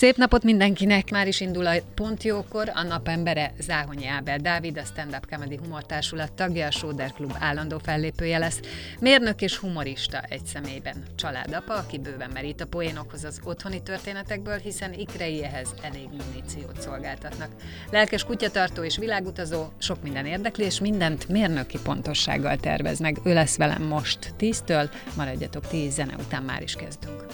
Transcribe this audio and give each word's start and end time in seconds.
Szép 0.00 0.16
napot 0.16 0.42
mindenkinek! 0.42 1.10
Már 1.10 1.26
is 1.26 1.40
indul 1.40 1.66
a 1.66 1.74
Pont 1.94 2.22
Jókor, 2.22 2.70
a 2.74 2.82
napembere 2.82 3.52
Záhonyi 3.58 4.06
Ábel 4.06 4.38
Dávid, 4.38 4.78
a 4.78 4.84
Stand 4.84 5.14
Up 5.14 5.26
Comedy 5.30 5.56
Humortársulat 5.56 6.32
tagja, 6.32 6.66
a 6.66 6.70
Sóder 6.70 7.12
Klub 7.12 7.34
állandó 7.38 7.78
fellépője 7.78 8.38
lesz. 8.38 8.60
Mérnök 9.00 9.42
és 9.42 9.56
humorista 9.56 10.20
egy 10.28 10.46
személyben. 10.46 11.02
Családapa, 11.14 11.74
aki 11.74 11.98
bőven 11.98 12.30
merít 12.32 12.60
a 12.60 12.66
poénokhoz 12.66 13.24
az 13.24 13.40
otthoni 13.44 13.82
történetekből, 13.82 14.58
hiszen 14.58 14.92
ikrei 14.92 15.44
ehhez 15.44 15.74
elég 15.82 16.08
muníciót 16.08 16.80
szolgáltatnak. 16.80 17.50
Lelkes 17.90 18.24
kutyatartó 18.24 18.82
és 18.82 18.96
világutazó, 18.96 19.66
sok 19.78 20.02
minden 20.02 20.26
érdekli, 20.26 20.64
és 20.64 20.80
mindent 20.80 21.28
mérnöki 21.28 21.78
pontossággal 21.82 22.56
tervez 22.56 22.98
meg. 22.98 23.18
Ő 23.24 23.32
lesz 23.34 23.56
velem 23.56 23.82
most 23.82 24.34
10-től, 24.38 24.90
maradjatok 25.16 25.66
10 25.66 25.94
zene 25.94 26.14
után 26.18 26.42
már 26.42 26.62
is 26.62 26.74
kezdünk. 26.74 27.24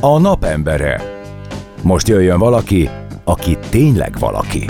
A 0.00 0.18
napembere. 0.18 1.00
Most 1.82 2.08
jöjjön 2.08 2.38
valaki, 2.38 2.90
aki 3.24 3.58
tényleg 3.70 4.18
valaki. 4.18 4.64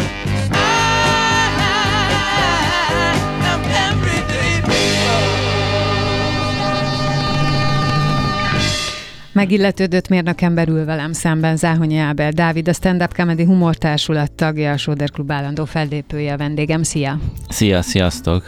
Megilletődött 9.32 10.08
mérnöken 10.08 10.54
belül 10.54 10.84
velem 10.84 11.12
szemben 11.12 11.56
Záhonyi 11.56 11.96
Ábel 11.96 12.30
Dávid, 12.30 12.68
a 12.68 12.72
Stand 12.72 13.02
Up 13.02 13.14
Comedy 13.14 13.44
Humortársulat 13.44 14.32
tagja, 14.32 14.72
a 14.72 14.76
Sóder 14.76 15.10
Klub 15.10 15.30
állandó 15.30 15.64
fellépője, 15.64 16.32
a 16.32 16.36
vendégem. 16.36 16.82
Szia! 16.82 17.18
Szia, 17.48 17.82
sziasztok! 17.82 18.44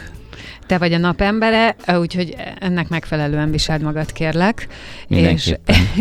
Te 0.67 0.77
vagy 0.77 0.93
a 0.93 0.97
napembere, 0.97 1.75
úgyhogy 1.99 2.35
ennek 2.59 2.89
megfelelően 2.89 3.51
viseld 3.51 3.81
magad, 3.81 4.11
kérlek. 4.11 4.67
És, 5.07 5.53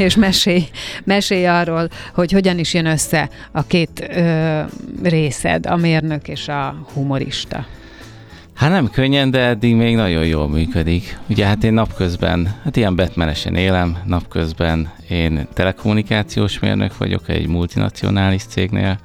és 0.06 0.16
mesélj, 0.16 0.64
mesélj 1.04 1.46
arról, 1.46 1.88
hogy 2.14 2.32
hogyan 2.32 2.58
is 2.58 2.74
jön 2.74 2.86
össze 2.86 3.28
a 3.52 3.62
két 3.66 4.08
ö, 4.10 4.60
részed, 5.02 5.66
a 5.66 5.76
mérnök 5.76 6.28
és 6.28 6.48
a 6.48 6.86
humorista. 6.92 7.66
Hát 8.54 8.70
nem 8.70 8.90
könnyen, 8.90 9.30
de 9.30 9.38
eddig 9.38 9.74
még 9.74 9.94
nagyon 9.96 10.26
jól 10.26 10.48
működik. 10.48 11.18
Ugye 11.28 11.46
hát 11.46 11.64
én 11.64 11.72
napközben, 11.72 12.54
hát 12.64 12.76
ilyen 12.76 12.96
betmenesen 12.96 13.54
élem, 13.54 13.98
napközben 14.04 14.92
én 15.08 15.48
telekommunikációs 15.52 16.58
mérnök 16.58 16.96
vagyok 16.96 17.28
egy 17.28 17.46
multinacionális 17.46 18.44
cégnél, 18.44 18.98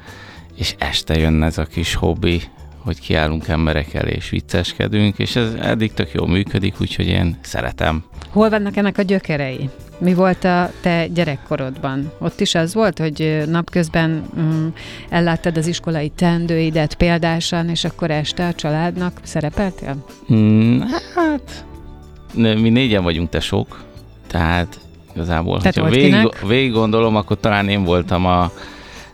és 0.55 0.75
este 0.77 1.19
jön 1.19 1.43
ez 1.43 1.57
a 1.57 1.65
kis 1.65 1.95
hobbi, 1.95 2.41
hogy 2.83 2.99
kiállunk 2.99 3.47
emberek 3.47 3.93
elé 3.93 4.11
és 4.11 4.29
vicceskedünk, 4.29 5.17
és 5.17 5.35
ez 5.35 5.53
eddig 5.53 5.93
tök 5.93 6.11
jól 6.11 6.27
működik, 6.27 6.75
úgyhogy 6.81 7.07
én 7.07 7.37
szeretem. 7.41 8.03
Hol 8.29 8.49
vannak 8.49 8.75
ennek 8.77 8.97
a 8.97 9.01
gyökerei? 9.01 9.69
Mi 9.97 10.13
volt 10.13 10.43
a 10.43 10.71
te 10.81 11.07
gyerekkorodban? 11.07 12.11
Ott 12.19 12.39
is 12.39 12.55
az 12.55 12.73
volt, 12.73 12.99
hogy 12.99 13.43
napközben 13.47 14.23
mm, 14.39 14.67
elláttad 15.09 15.57
az 15.57 15.67
iskolai 15.67 16.09
teendőidet 16.09 16.93
példásan, 16.93 17.69
és 17.69 17.83
akkor 17.83 18.11
este 18.11 18.47
a 18.47 18.53
családnak 18.53 19.19
szerepeltél? 19.23 20.05
Mm, 20.33 20.81
hát, 21.15 21.65
mi 22.35 22.69
négyen 22.69 23.03
vagyunk 23.03 23.29
tesók, 23.29 23.83
tehát 24.27 24.79
igazából, 25.13 25.57
tehát 25.57 25.77
ha 25.77 25.89
végig, 25.89 26.29
végig 26.47 26.71
gondolom, 26.71 27.15
akkor 27.15 27.39
talán 27.39 27.69
én 27.69 27.83
voltam 27.83 28.25
a 28.25 28.51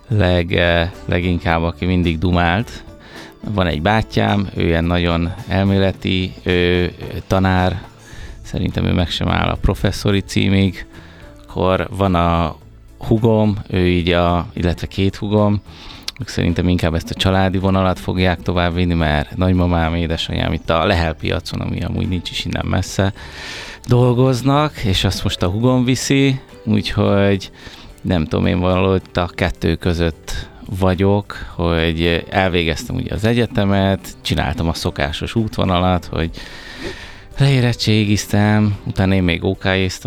leg, 0.08 0.60
leginkább, 1.06 1.62
aki 1.62 1.86
mindig 1.86 2.18
dumált, 2.18 2.84
van 3.54 3.68
egy 3.68 3.82
bátyám, 3.82 4.50
ő 4.56 4.66
ilyen 4.66 4.84
nagyon 4.84 5.34
elméleti 5.48 6.34
ő, 6.44 6.92
tanár, 7.28 7.82
szerintem 8.42 8.86
ő 8.86 8.94
meg 8.94 9.10
sem 9.10 9.28
áll 9.28 9.50
a 9.50 9.58
professzori 9.62 10.20
címig, 10.22 10.86
akkor 11.48 11.88
van 11.92 12.16
a 12.16 12.56
hugom, 12.98 13.58
ő 13.68 13.88
így 13.88 14.10
a, 14.10 14.48
illetve 14.54 14.88
két 14.88 15.16
hugom, 15.16 15.62
ők 16.20 16.28
szerintem 16.28 16.68
inkább 16.68 16.94
ezt 16.94 17.12
a 17.12 17.16
családi 17.16 17.58
vonalat 17.58 18.00
fogják 18.00 18.42
továbbvinni, 18.42 18.94
mert 18.94 19.38
nagymamám, 19.38 19.96
édesanyám 19.96 20.54
itt 20.54 20.70
a 20.70 20.86
Lehel 20.86 21.14
piacon, 21.14 21.62
ami 21.62 21.82
amúgy 21.82 22.08
nincs 22.08 22.32
is 22.32 22.46
innen 22.46 22.66
messze, 22.66 23.14
dolgoznak, 23.88 24.78
és 24.84 25.04
azt 25.04 25.24
most 25.24 25.42
a 25.42 25.50
hugom 25.50 25.84
viszi, 25.84 26.40
úgyhogy 26.64 27.52
nem 28.02 28.26
tudom 28.26 28.46
én 28.46 28.60
valahogy 28.60 29.02
a 29.14 29.28
kettő 29.28 29.76
között 29.76 30.48
vagyok, 30.80 31.36
hogy 31.56 32.26
elvégeztem 32.30 32.96
ugye 32.96 33.14
az 33.14 33.26
egyetemet, 33.26 34.18
csináltam 34.22 34.68
a 34.68 34.74
szokásos 34.74 35.36
útvonalat, 35.36 36.06
hogy 36.06 36.30
leérettségiztem, 37.38 38.78
utána 38.88 39.14
én 39.14 39.24
még 39.24 39.44
ok 39.44 39.64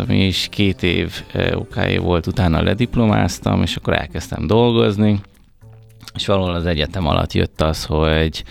is, 0.07 0.47
két 0.51 0.83
év 0.83 1.23
ok 1.53 1.75
volt, 2.01 2.27
utána 2.27 2.61
lediplomáztam, 2.61 3.61
és 3.61 3.75
akkor 3.75 3.93
elkezdtem 3.93 4.47
dolgozni, 4.47 5.21
és 6.15 6.25
valahol 6.25 6.55
az 6.55 6.65
egyetem 6.65 7.07
alatt 7.07 7.33
jött 7.33 7.61
az, 7.61 7.85
hogy 7.85 8.43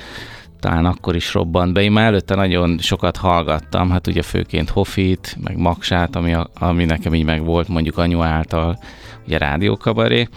talán 0.60 0.84
akkor 0.84 1.16
is 1.16 1.34
robbant 1.34 1.72
be. 1.72 1.82
Én 1.82 1.92
már 1.92 2.06
előtte 2.06 2.34
nagyon 2.34 2.78
sokat 2.78 3.16
hallgattam, 3.16 3.90
hát 3.90 4.06
ugye 4.06 4.22
főként 4.22 4.70
Hofit, 4.70 5.36
meg 5.42 5.56
Maksát, 5.56 6.16
ami, 6.16 6.36
ami 6.54 6.84
nekem 6.84 7.14
így 7.14 7.24
meg 7.24 7.44
volt 7.44 7.68
mondjuk 7.68 7.98
anyu 7.98 8.22
által, 8.22 8.78
ugye 9.26 9.38
rádiókabaré, 9.38 10.28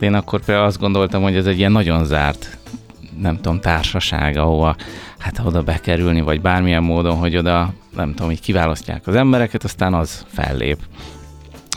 én 0.00 0.14
akkor 0.14 0.44
például 0.44 0.66
azt 0.66 0.78
gondoltam, 0.78 1.22
hogy 1.22 1.36
ez 1.36 1.46
egy 1.46 1.58
ilyen 1.58 1.72
nagyon 1.72 2.04
zárt 2.04 2.58
nem 3.20 3.36
tudom, 3.36 3.60
társaság, 3.60 4.36
ahova 4.36 4.76
hát 5.18 5.40
oda 5.44 5.62
bekerülni, 5.62 6.20
vagy 6.20 6.40
bármilyen 6.40 6.82
módon, 6.82 7.16
hogy 7.16 7.36
oda, 7.36 7.72
nem 7.96 8.10
tudom, 8.10 8.26
hogy 8.26 8.40
kiválasztják 8.40 9.06
az 9.06 9.14
embereket, 9.14 9.64
aztán 9.64 9.94
az 9.94 10.26
fellép. 10.28 10.78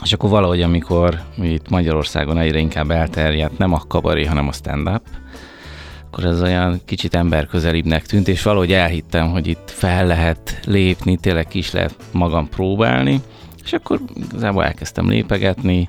És 0.02 0.12
akkor 0.12 0.30
valahogy, 0.30 0.62
amikor 0.62 1.20
itt 1.42 1.68
Magyarországon 1.68 2.38
egyre 2.38 2.58
inkább 2.58 2.90
elterjedt 2.90 3.58
nem 3.58 3.72
a 3.72 3.82
kabaré, 3.88 4.24
hanem 4.24 4.48
a 4.48 4.52
stand-up, 4.52 5.02
akkor 6.10 6.24
ez 6.24 6.42
olyan 6.42 6.80
kicsit 6.84 7.14
emberközelibbnek 7.14 8.06
tűnt, 8.06 8.28
és 8.28 8.42
valahogy 8.42 8.72
elhittem, 8.72 9.30
hogy 9.30 9.46
itt 9.46 9.70
fel 9.70 10.06
lehet 10.06 10.60
lépni, 10.64 11.16
tényleg 11.16 11.46
ki 11.46 11.58
is 11.58 11.70
lehet 11.70 11.94
magam 12.12 12.48
próbálni, 12.48 13.20
és 13.64 13.72
akkor 13.72 14.00
igazából 14.30 14.64
elkezdtem 14.64 15.08
lépegetni, 15.08 15.88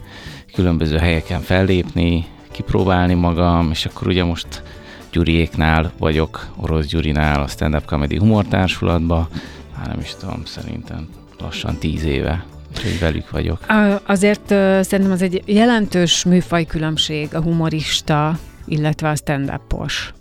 különböző 0.54 0.98
helyeken 0.98 1.42
fellépni, 1.42 2.26
kipróbálni 2.52 3.14
magam, 3.14 3.70
és 3.72 3.86
akkor 3.86 4.08
ugye 4.08 4.24
most 4.24 4.64
Gyuriéknál 5.12 5.92
vagyok, 5.98 6.48
Orosz 6.58 6.86
Gyurinál, 6.86 7.42
a 7.42 7.48
Stand 7.48 7.76
Up 7.76 7.86
Comedy 7.86 8.18
Humortársulatba, 8.18 9.30
már 9.78 9.88
nem 9.88 10.00
is 10.00 10.16
tudom, 10.20 10.46
szerintem 10.46 11.08
lassan 11.40 11.78
tíz 11.78 12.04
éve 12.04 12.46
úgyhogy 12.72 13.00
velük 13.00 13.30
vagyok. 13.30 13.66
Azért 14.06 14.52
uh, 14.52 14.82
szerintem 14.82 15.12
az 15.12 15.22
egy 15.22 15.42
jelentős 15.46 16.24
műfaj 16.24 16.66
különbség 16.66 17.36
a 17.36 17.42
humorista, 17.42 18.38
illetve 18.66 19.10
a 19.10 19.16
stand 19.16 19.60
-os. 19.70 20.14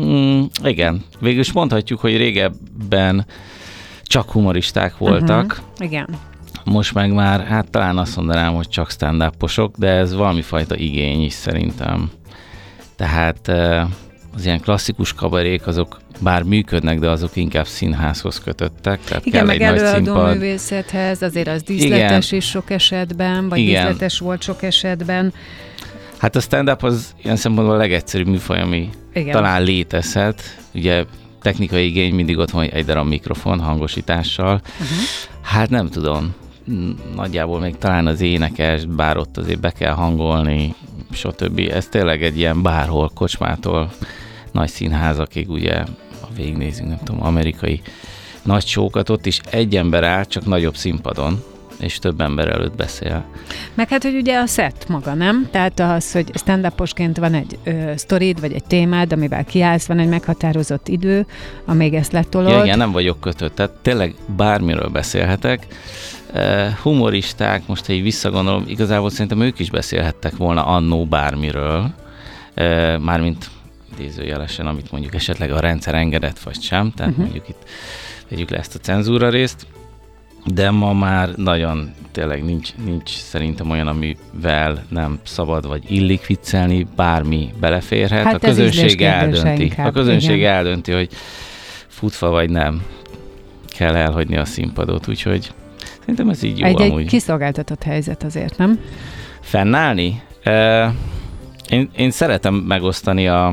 Mm, 0.00 0.42
igen, 0.62 1.04
végülis 1.20 1.52
mondhatjuk, 1.52 2.00
hogy 2.00 2.16
régebben 2.16 3.26
csak 4.02 4.30
humoristák 4.30 4.98
voltak. 4.98 5.44
Uh-huh. 5.44 5.86
Igen. 5.86 6.08
Most 6.64 6.94
meg 6.94 7.12
már, 7.12 7.44
hát 7.46 7.70
talán 7.70 7.98
azt 7.98 8.16
mondanám, 8.16 8.54
hogy 8.54 8.68
csak 8.68 8.90
stand 8.90 9.30
de 9.76 9.88
ez 9.88 10.14
valami 10.14 10.42
fajta 10.42 10.76
igény 10.76 11.24
is 11.24 11.32
szerintem. 11.32 12.10
Tehát 12.96 13.48
az 14.34 14.44
ilyen 14.44 14.60
klasszikus 14.60 15.12
kabarék, 15.12 15.66
azok 15.66 16.00
bár 16.20 16.42
működnek, 16.42 16.98
de 16.98 17.08
azok 17.08 17.36
inkább 17.36 17.66
színházhoz 17.66 18.40
kötöttek. 18.40 19.00
Tehát 19.04 19.26
Igen, 19.26 19.46
kell 19.46 19.56
meg 19.56 19.60
egy 19.60 19.78
előadó 19.78 20.22
művészethez, 20.22 21.22
azért 21.22 21.48
az 21.48 21.62
díszletes 21.62 22.26
Igen. 22.26 22.38
is 22.38 22.48
sok 22.48 22.70
esetben, 22.70 23.48
vagy 23.48 23.58
Igen. 23.58 23.86
díszletes 23.86 24.18
volt 24.18 24.42
sok 24.42 24.62
esetben. 24.62 25.32
Hát 26.18 26.36
a 26.36 26.40
stand-up 26.40 26.82
az 26.82 27.14
ilyen 27.22 27.36
szempontból 27.36 27.74
a 27.74 27.78
legegyszerűbb 27.78 28.26
műfaj, 28.26 28.60
ami 28.60 28.88
Igen. 29.14 29.32
talán 29.32 29.62
létezhet. 29.62 30.42
Ugye 30.74 31.04
technikai 31.42 31.86
igény 31.86 32.14
mindig 32.14 32.38
ott 32.38 32.50
van 32.50 32.64
egy 32.64 32.84
darab 32.84 33.06
mikrofon 33.06 33.60
hangosítással. 33.60 34.60
Uh-huh. 34.80 34.98
Hát 35.42 35.70
nem 35.70 35.88
tudom 35.88 36.34
nagyjából 37.14 37.60
még 37.60 37.78
talán 37.78 38.06
az 38.06 38.20
énekes, 38.20 38.84
bár 38.84 39.16
ott 39.16 39.36
azért 39.36 39.60
be 39.60 39.70
kell 39.70 39.92
hangolni, 39.92 40.74
stb. 41.10 41.58
Ez 41.58 41.86
tényleg 41.86 42.22
egy 42.22 42.38
ilyen 42.38 42.62
bárhol, 42.62 43.10
kocsmától 43.14 43.92
nagy 44.52 44.68
színházakig 44.68 45.50
ugye 45.50 45.84
ha 46.20 46.28
végignézünk, 46.36 46.88
nem 46.88 46.98
tudom, 47.04 47.22
amerikai 47.22 47.80
nagy 48.42 48.66
sókat, 48.66 49.08
ott 49.08 49.26
is 49.26 49.38
egy 49.50 49.76
ember 49.76 50.04
áll, 50.04 50.24
csak 50.24 50.46
nagyobb 50.46 50.76
színpadon, 50.76 51.42
és 51.78 51.98
több 51.98 52.20
ember 52.20 52.48
előtt 52.48 52.76
beszél. 52.76 53.24
Meg 53.74 53.88
hát, 53.88 54.02
hogy 54.02 54.14
ugye 54.14 54.38
a 54.38 54.46
set 54.46 54.88
maga, 54.88 55.14
nem? 55.14 55.48
Tehát 55.50 55.80
az, 55.80 56.12
hogy 56.12 56.30
stand 56.34 57.18
van 57.18 57.34
egy 57.34 57.58
ö, 57.64 57.92
sztorid, 57.96 58.40
vagy 58.40 58.52
egy 58.52 58.64
témád, 58.64 59.12
amivel 59.12 59.44
kiállsz, 59.44 59.86
van 59.86 59.98
egy 59.98 60.08
meghatározott 60.08 60.88
idő, 60.88 61.26
amíg 61.64 61.94
ezt 61.94 62.12
letolod. 62.12 62.50
Ja, 62.50 62.64
igen, 62.64 62.78
nem 62.78 62.92
vagyok 62.92 63.20
kötött, 63.20 63.54
tehát 63.54 63.72
tényleg 63.72 64.14
bármiről 64.36 64.88
beszélhetek. 64.88 65.66
Uh, 66.34 66.68
humoristák, 66.82 67.66
most 67.66 67.88
így 67.88 68.02
visszagondolom, 68.02 68.64
igazából 68.66 69.10
szerintem 69.10 69.40
ők 69.40 69.58
is 69.58 69.70
beszélhettek 69.70 70.36
volna 70.36 70.66
annó 70.66 71.06
bármiről, 71.06 71.90
uh, 72.56 72.98
mármint 72.98 73.50
idézőjelesen, 73.98 74.66
amit 74.66 74.90
mondjuk 74.90 75.14
esetleg 75.14 75.52
a 75.52 75.60
rendszer 75.60 75.94
engedett, 75.94 76.38
vagy 76.38 76.60
sem, 76.60 76.92
tehát 76.96 77.10
uh-huh. 77.10 77.24
mondjuk 77.24 77.48
itt 77.48 77.68
vegyük 78.28 78.50
le 78.50 78.58
ezt 78.58 78.74
a 78.74 78.78
cenzúra 78.78 79.28
részt, 79.28 79.66
de 80.44 80.70
ma 80.70 80.92
már 80.92 81.34
nagyon 81.36 81.94
tényleg 82.12 82.44
nincs, 82.44 82.74
nincs 82.84 83.10
szerintem 83.10 83.70
olyan, 83.70 83.86
amivel 83.86 84.84
nem 84.88 85.18
szabad 85.22 85.66
vagy 85.66 85.82
illik 85.88 86.26
viccelni, 86.26 86.86
bármi 86.96 87.52
beleférhet. 87.60 88.24
Hát 88.24 88.34
a 88.34 88.38
közönség 88.38 89.02
eldönti. 89.02 89.62
Inkább, 89.62 89.86
a 89.86 89.90
közönség 89.90 90.36
igen. 90.36 90.52
eldönti, 90.52 90.92
hogy 90.92 91.08
futva 91.86 92.28
vagy 92.28 92.50
nem 92.50 92.82
kell 93.76 93.94
elhagyni 93.94 94.36
a 94.36 94.44
színpadot, 94.44 95.08
úgyhogy 95.08 95.52
szerintem 96.00 96.28
ez 96.28 96.42
így 96.42 96.58
jó 96.58 96.66
egy, 96.66 96.82
amúgy. 96.82 97.00
Egy 97.00 97.08
kiszolgáltatott 97.08 97.82
helyzet 97.82 98.22
azért, 98.22 98.58
nem? 98.58 98.80
Fennállni? 99.40 100.22
Én, 101.68 101.90
én 101.96 102.10
szeretem 102.10 102.54
megosztani 102.54 103.28
a, 103.28 103.46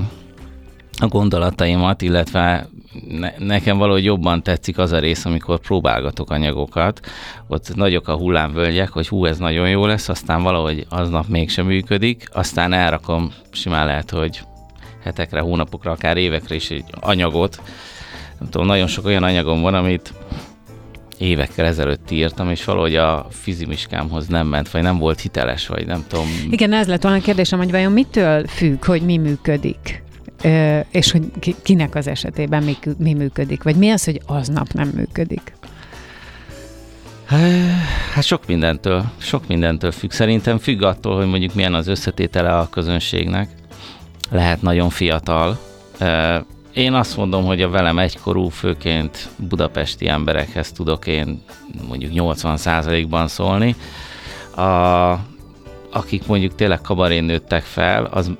a 0.99 1.07
gondolataimat, 1.07 2.01
illetve 2.01 2.67
ne, 3.07 3.33
nekem 3.37 3.77
valahogy 3.77 4.03
jobban 4.03 4.43
tetszik 4.43 4.77
az 4.77 4.91
a 4.91 4.99
rész, 4.99 5.25
amikor 5.25 5.59
próbálgatok 5.59 6.29
anyagokat, 6.29 6.99
ott 7.47 7.75
nagyok 7.75 8.07
a 8.07 8.15
hullámvölgyek, 8.15 8.89
hogy 8.89 9.07
hú, 9.07 9.25
ez 9.25 9.37
nagyon 9.37 9.69
jó 9.69 9.85
lesz, 9.85 10.09
aztán 10.09 10.43
valahogy 10.43 10.85
aznap 10.89 11.27
mégsem 11.27 11.65
működik, 11.65 12.29
aztán 12.33 12.73
elrakom, 12.73 13.33
simán 13.51 13.85
lehet, 13.85 14.09
hogy 14.09 14.41
hetekre, 15.03 15.39
hónapokra, 15.39 15.91
akár 15.91 16.17
évekre 16.17 16.55
is 16.55 16.69
egy 16.69 16.83
anyagot. 16.99 17.61
Nem 18.39 18.49
tudom, 18.49 18.67
nagyon 18.67 18.87
sok 18.87 19.05
olyan 19.05 19.23
anyagom 19.23 19.61
van, 19.61 19.73
amit 19.73 20.13
évekkel 21.17 21.65
ezelőtt 21.65 22.11
írtam, 22.11 22.49
és 22.49 22.63
valahogy 22.63 22.95
a 22.95 23.27
fizimiskámhoz 23.29 24.27
nem 24.27 24.47
ment, 24.47 24.69
vagy 24.71 24.81
nem 24.81 24.97
volt 24.97 25.19
hiteles, 25.19 25.67
vagy 25.67 25.85
nem 25.85 26.05
tudom. 26.07 26.25
Igen, 26.49 26.73
ez 26.73 26.87
lett 26.87 27.01
volna 27.01 27.17
a 27.17 27.21
kérdésem, 27.21 27.59
hogy 27.59 27.71
vajon 27.71 27.91
mitől 27.91 28.47
függ, 28.47 28.85
hogy 28.85 29.01
mi 29.01 29.17
működik? 29.17 30.03
És 30.91 31.11
hogy 31.11 31.55
kinek 31.63 31.95
az 31.95 32.07
esetében 32.07 32.63
mi, 32.63 32.77
mi 32.97 33.13
működik, 33.13 33.63
vagy 33.63 33.75
mi 33.75 33.89
az, 33.89 34.03
hogy 34.03 34.21
aznap 34.25 34.71
nem 34.71 34.91
működik? 34.95 35.53
Hát 38.13 38.23
sok 38.23 38.47
mindentől, 38.47 39.03
sok 39.17 39.47
mindentől 39.47 39.91
függ. 39.91 40.11
Szerintem 40.11 40.57
függ 40.57 40.81
attól, 40.81 41.15
hogy 41.15 41.27
mondjuk 41.27 41.53
milyen 41.53 41.73
az 41.73 41.87
összetétele 41.87 42.57
a 42.57 42.69
közönségnek. 42.69 43.49
Lehet 44.31 44.61
nagyon 44.61 44.89
fiatal. 44.89 45.59
Én 46.73 46.93
azt 46.93 47.17
mondom, 47.17 47.45
hogy 47.45 47.61
a 47.61 47.69
velem 47.69 47.99
egykorú, 47.99 48.47
főként 48.47 49.29
budapesti 49.35 50.07
emberekhez 50.07 50.71
tudok 50.71 51.07
én 51.07 51.41
mondjuk 51.87 52.11
80%-ban 52.15 53.27
szólni. 53.27 53.75
A 54.55 55.15
akik 55.91 56.25
mondjuk 56.25 56.55
tényleg 56.55 56.81
kabarén 56.81 57.23
nőttek 57.23 57.63
fel, 57.63 58.05
az, 58.05 58.31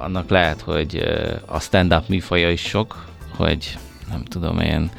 annak 0.00 0.28
lehet, 0.28 0.60
hogy 0.60 1.02
a 1.46 1.60
stand-up 1.60 2.08
műfaja 2.08 2.50
is 2.50 2.60
sok, 2.60 3.04
hogy 3.36 3.78
nem 4.10 4.24
tudom 4.24 4.58
én, 4.58 4.90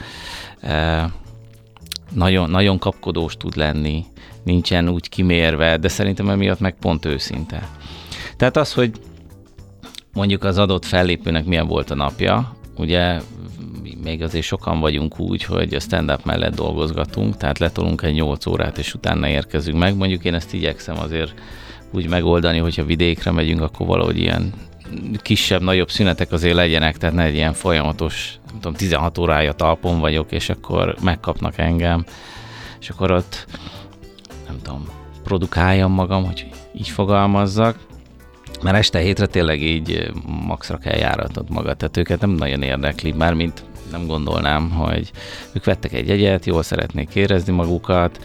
nagyon, 2.13 2.49
nagyon 2.49 2.77
kapkodós 2.77 3.37
tud 3.37 3.55
lenni, 3.55 4.05
nincsen 4.43 4.89
úgy 4.89 5.09
kimérve, 5.09 5.77
de 5.77 5.87
szerintem 5.87 6.29
emiatt 6.29 6.59
meg 6.59 6.75
pont 6.79 7.05
őszinte. 7.05 7.69
Tehát 8.37 8.57
az, 8.57 8.73
hogy 8.73 8.91
mondjuk 10.13 10.43
az 10.43 10.57
adott 10.57 10.85
fellépőnek 10.85 11.45
milyen 11.45 11.67
volt 11.67 11.91
a 11.91 11.95
napja, 11.95 12.55
ugye 12.77 13.21
még 14.03 14.23
azért 14.23 14.45
sokan 14.45 14.79
vagyunk 14.79 15.19
úgy, 15.19 15.43
hogy 15.43 15.73
a 15.73 15.79
stand-up 15.79 16.25
mellett 16.25 16.55
dolgozgatunk, 16.55 17.37
tehát 17.37 17.59
letolunk 17.59 18.01
egy 18.01 18.13
8 18.13 18.45
órát, 18.45 18.77
és 18.77 18.93
utána 18.93 19.27
érkezünk 19.27 19.77
meg. 19.77 19.95
Mondjuk 19.95 20.23
én 20.23 20.33
ezt 20.33 20.53
igyekszem 20.53 20.99
azért 20.99 21.33
úgy 21.91 22.09
megoldani, 22.09 22.57
hogyha 22.57 22.85
vidékre 22.85 23.31
megyünk, 23.31 23.61
akkor 23.61 23.87
valahogy 23.87 24.17
ilyen 24.17 24.53
kisebb, 25.21 25.61
nagyobb 25.61 25.89
szünetek 25.89 26.31
azért 26.31 26.55
legyenek, 26.55 26.97
tehát 26.97 27.15
ne 27.15 27.23
egy 27.23 27.35
ilyen 27.35 27.53
folyamatos, 27.53 28.39
nem 28.47 28.55
tudom, 28.55 28.73
16 28.73 29.17
órája 29.17 29.53
talpon 29.53 29.99
vagyok, 29.99 30.31
és 30.31 30.49
akkor 30.49 30.95
megkapnak 31.01 31.57
engem, 31.57 32.05
és 32.79 32.89
akkor 32.89 33.11
ott, 33.11 33.45
nem 34.47 34.59
tudom, 34.61 34.85
produkáljam 35.23 35.91
magam, 35.91 36.25
hogy 36.25 36.47
így 36.73 36.89
fogalmazzak, 36.89 37.77
mert 38.61 38.77
este 38.77 38.99
hétre 38.99 39.25
tényleg 39.25 39.61
így 39.61 40.11
maxra 40.47 40.77
kell 40.77 40.97
járatod 40.97 41.49
magad, 41.49 41.77
tehát 41.77 41.97
őket 41.97 42.21
nem 42.21 42.29
nagyon 42.29 42.61
érdekli, 42.61 43.11
már 43.11 43.33
mint 43.33 43.63
nem 43.91 44.07
gondolnám, 44.07 44.69
hogy 44.69 45.11
ők 45.53 45.63
vettek 45.63 45.93
egy 45.93 46.07
jegyet, 46.07 46.45
jól 46.45 46.63
szeretnék 46.63 47.15
érezni 47.15 47.53
magukat, 47.53 48.19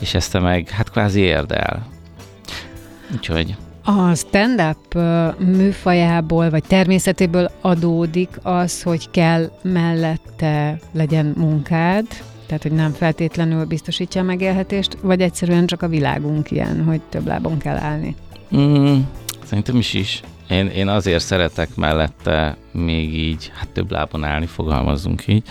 és 0.00 0.14
ezt 0.14 0.40
meg 0.40 0.68
hát 0.68 0.90
kvázi 0.90 1.20
érdel. 1.20 1.86
Úgyhogy... 3.14 3.56
A 3.84 4.14
stand-up 4.14 4.98
műfajából, 5.38 6.50
vagy 6.50 6.62
természetéből 6.62 7.50
adódik 7.60 8.28
az, 8.42 8.82
hogy 8.82 9.10
kell 9.10 9.50
mellette 9.62 10.78
legyen 10.92 11.34
munkád, 11.36 12.06
tehát 12.46 12.62
hogy 12.62 12.72
nem 12.72 12.92
feltétlenül 12.92 13.64
biztosítja 13.64 14.20
a 14.20 14.24
megélhetést, 14.24 14.96
vagy 15.02 15.20
egyszerűen 15.20 15.66
csak 15.66 15.82
a 15.82 15.88
világunk 15.88 16.50
ilyen, 16.50 16.84
hogy 16.84 17.00
több 17.00 17.26
lábon 17.26 17.58
kell 17.58 17.76
állni? 17.76 18.16
Mm, 18.56 18.98
szerintem 19.44 19.76
is 19.76 19.94
is. 19.94 20.22
Én, 20.48 20.66
én 20.66 20.88
azért 20.88 21.24
szeretek 21.24 21.74
mellette 21.76 22.56
még 22.72 23.14
így, 23.14 23.52
hát 23.54 23.68
több 23.68 23.90
lábon 23.90 24.24
állni, 24.24 24.46
fogalmazzunk 24.46 25.26
így, 25.26 25.42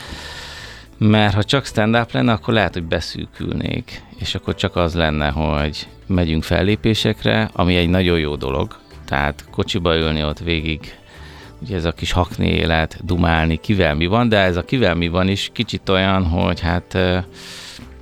mert 0.98 1.34
ha 1.34 1.44
csak 1.44 1.66
stand-up 1.66 2.12
lenne, 2.12 2.32
akkor 2.32 2.54
lehet, 2.54 2.74
hogy 2.74 2.84
beszűkülnék, 2.84 4.04
és 4.18 4.36
akkor 4.36 4.56
csak 4.56 4.76
az 4.76 4.96
lenne, 4.96 5.30
hogy 5.30 5.88
megyünk 6.10 6.44
fellépésekre, 6.44 7.50
ami 7.54 7.76
egy 7.76 7.90
nagyon 7.90 8.20
jó 8.20 8.36
dolog, 8.36 8.78
tehát 9.06 9.46
kocsiba 9.52 9.96
ülni 9.96 10.24
ott 10.24 10.40
végig, 10.40 10.98
ugye 11.62 11.76
ez 11.76 11.86
a 11.86 11.92
kis 11.92 12.12
hakni 12.12 12.48
élet, 12.48 13.06
dumálni, 13.06 13.58
kivel 13.58 13.96
mi 13.96 14.06
van, 14.06 14.30
de 14.30 14.38
ez 14.38 14.56
a 14.56 14.66
kivel 14.66 14.96
mi 14.96 15.08
van 15.08 15.28
is 15.28 15.50
kicsit 15.54 15.90
olyan, 15.90 16.24
hogy 16.26 16.60
hát 16.60 16.98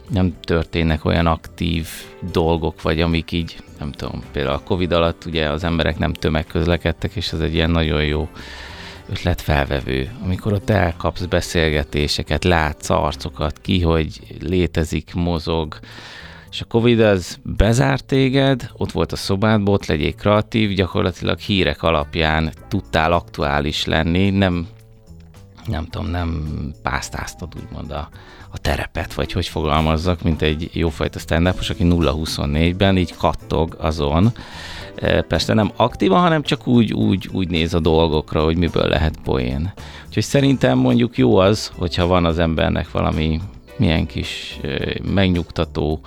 nem 0.10 0.34
történnek 0.42 1.06
olyan 1.06 1.26
aktív 1.26 1.88
dolgok, 2.32 2.82
vagy 2.82 3.02
amik 3.02 3.32
így, 3.32 3.58
nem 3.80 3.92
tudom, 3.92 4.24
például 4.32 4.56
a 4.56 4.64
Covid 4.64 4.92
alatt 4.92 5.26
ugye 5.26 5.50
az 5.50 5.64
emberek 5.64 5.98
nem 5.98 6.14
tömegközlekedtek, 6.14 7.16
és 7.16 7.32
ez 7.32 7.40
egy 7.40 7.54
ilyen 7.54 7.72
nagyon 7.72 8.04
jó 8.04 8.30
ötletfelvevő, 9.10 10.12
amikor 10.24 10.54
ott 10.54 10.70
elkapsz 10.70 11.26
beszélgetéseket, 11.26 12.44
látsz 12.44 12.90
arcokat, 12.90 13.60
ki, 13.62 13.82
hogy 13.82 14.20
létezik, 14.42 15.14
mozog, 15.14 15.80
és 16.51 16.62
a 16.62 16.66
Covid 16.66 17.00
az 17.00 17.39
bezárt 17.44 18.06
téged, 18.06 18.70
ott 18.77 18.92
volt 18.92 19.12
a 19.12 19.16
szobádban, 19.16 19.74
ott 19.74 19.86
legyél 19.86 20.13
kreatív, 20.13 20.74
gyakorlatilag 20.74 21.39
hírek 21.39 21.84
alapján 21.84 22.54
tudtál 22.68 23.12
aktuális 23.12 23.86
lenni, 23.86 24.30
nem, 24.30 24.68
nem 25.68 25.86
tudom, 25.86 26.08
nem 26.08 26.44
pásztáztad 26.82 27.54
úgymond 27.56 27.92
a, 27.92 28.10
a 28.50 28.58
terepet, 28.58 29.13
vagy 29.13 29.32
hogy 29.32 29.48
fogalmazzak, 29.48 30.22
mint 30.22 30.42
egy 30.42 30.70
jófajta 30.74 31.20
stand 31.20 31.48
aki 31.48 31.75
0-24-ben 31.80 32.98
így 32.98 33.16
kattog 33.16 33.75
azon, 33.80 34.32
e, 34.96 35.22
persze 35.22 35.54
nem 35.54 35.72
aktívan, 35.75 36.20
hanem 36.20 36.42
csak 36.42 36.68
úgy, 36.68 36.94
úgy, 36.94 37.30
úgy 37.32 37.50
néz 37.50 37.74
a 37.74 37.80
dolgokra, 37.80 38.44
hogy 38.44 38.58
miből 38.58 38.88
lehet 38.88 39.20
poén. 39.24 39.74
Úgyhogy 40.08 40.24
szerintem 40.24 40.77
mondjuk 40.77 41.18
jó 41.18 41.38
az, 41.38 41.72
hogyha 41.77 42.08
van 42.08 42.25
az 42.25 42.39
embernek 42.39 42.92
valami 42.92 43.42
milyen 43.77 44.05
kis 44.05 44.60
megnyugtató 45.13 46.00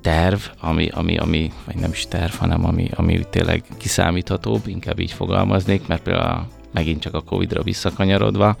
terv, 0.00 0.40
ami, 0.60 0.88
ami, 0.88 1.16
ami, 1.16 1.52
vagy 1.66 1.76
nem 1.76 1.90
is 1.90 2.06
terv, 2.08 2.32
hanem 2.32 2.64
ami, 2.64 2.88
ami 2.94 3.26
tényleg 3.30 3.64
kiszámíthatóbb, 3.76 4.66
inkább 4.66 4.98
így 4.98 5.12
fogalmaznék, 5.12 5.86
mert 5.86 6.02
például 6.02 6.46
megint 6.72 7.00
csak 7.00 7.14
a 7.14 7.20
Covid-ra 7.22 7.62
visszakanyarodva, 7.62 8.56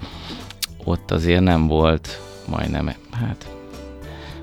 ott 0.84 1.10
azért 1.10 1.42
nem 1.42 1.66
volt 1.66 2.20
majdnem, 2.46 2.92
hát 3.10 3.61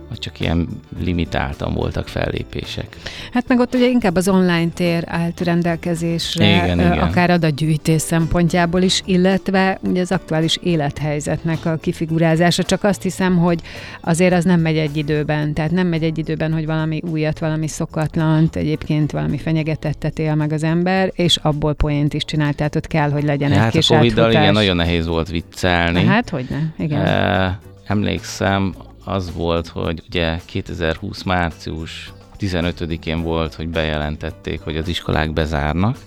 vagy 0.09 0.19
csak 0.19 0.39
ilyen 0.39 0.67
limitáltan 1.03 1.73
voltak 1.73 2.07
fellépések. 2.07 2.97
Hát 3.33 3.47
meg 3.47 3.59
ott 3.59 3.75
ugye 3.75 3.87
inkább 3.87 4.15
az 4.15 4.27
online 4.27 4.69
tér 4.73 5.03
állt 5.07 5.41
rendelkezésre, 5.41 6.45
Igen, 6.45 6.79
igen. 6.79 6.99
akár 6.99 7.29
adatgyűjtés 7.29 8.01
szempontjából 8.01 8.81
is, 8.81 9.01
illetve 9.05 9.79
ugye 9.81 10.01
az 10.01 10.11
aktuális 10.11 10.57
élethelyzetnek 10.63 11.65
a 11.65 11.75
kifigurázása. 11.75 12.63
Csak 12.63 12.83
azt 12.83 13.01
hiszem, 13.01 13.37
hogy 13.37 13.59
azért 14.01 14.33
az 14.33 14.43
nem 14.43 14.59
megy 14.59 14.77
egy 14.77 14.97
időben. 14.97 15.53
Tehát 15.53 15.71
nem 15.71 15.87
megy 15.87 16.03
egy 16.03 16.17
időben, 16.17 16.53
hogy 16.53 16.65
valami 16.65 17.01
újat, 17.11 17.39
valami 17.39 17.67
szokatlant, 17.67 18.55
egyébként 18.55 19.11
valami 19.11 19.37
fenyegetettet 19.37 20.19
él 20.19 20.35
meg 20.35 20.51
az 20.53 20.63
ember, 20.63 21.11
és 21.15 21.37
abból 21.37 21.73
poént 21.73 22.13
is 22.13 22.25
csinál. 22.25 22.53
Tehát 22.53 22.75
ott 22.75 22.87
kell, 22.87 23.09
hogy 23.11 23.23
legyen 23.23 23.51
egy 23.51 23.57
Hát 23.57 23.67
a 23.67 23.71
kis 23.71 23.87
Covid-dal 23.87 24.23
átfutás. 24.23 24.41
igen, 24.43 24.53
nagyon 24.53 24.75
nehéz 24.75 25.05
volt 25.07 25.29
viccelni. 25.29 26.03
Hát, 26.05 26.29
hogy 26.29 26.45
ne? 26.49 26.83
Igen. 26.83 27.05
E, 27.05 27.59
emlékszem, 27.85 28.73
az 29.09 29.33
volt, 29.33 29.67
hogy 29.67 30.03
ugye 30.07 30.39
2020 30.45 31.23
március 31.23 32.13
15-én 32.39 33.21
volt, 33.21 33.53
hogy 33.53 33.67
bejelentették, 33.67 34.61
hogy 34.61 34.77
az 34.77 34.87
iskolák 34.87 35.33
bezárnak, 35.33 35.97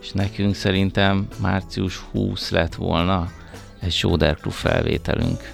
és 0.00 0.12
nekünk 0.12 0.54
szerintem 0.54 1.28
március 1.40 1.98
20 2.12 2.50
lett 2.50 2.74
volna 2.74 3.30
egy 3.80 3.92
Soder 3.92 4.36
Club 4.36 4.54
felvételünk. 4.54 5.52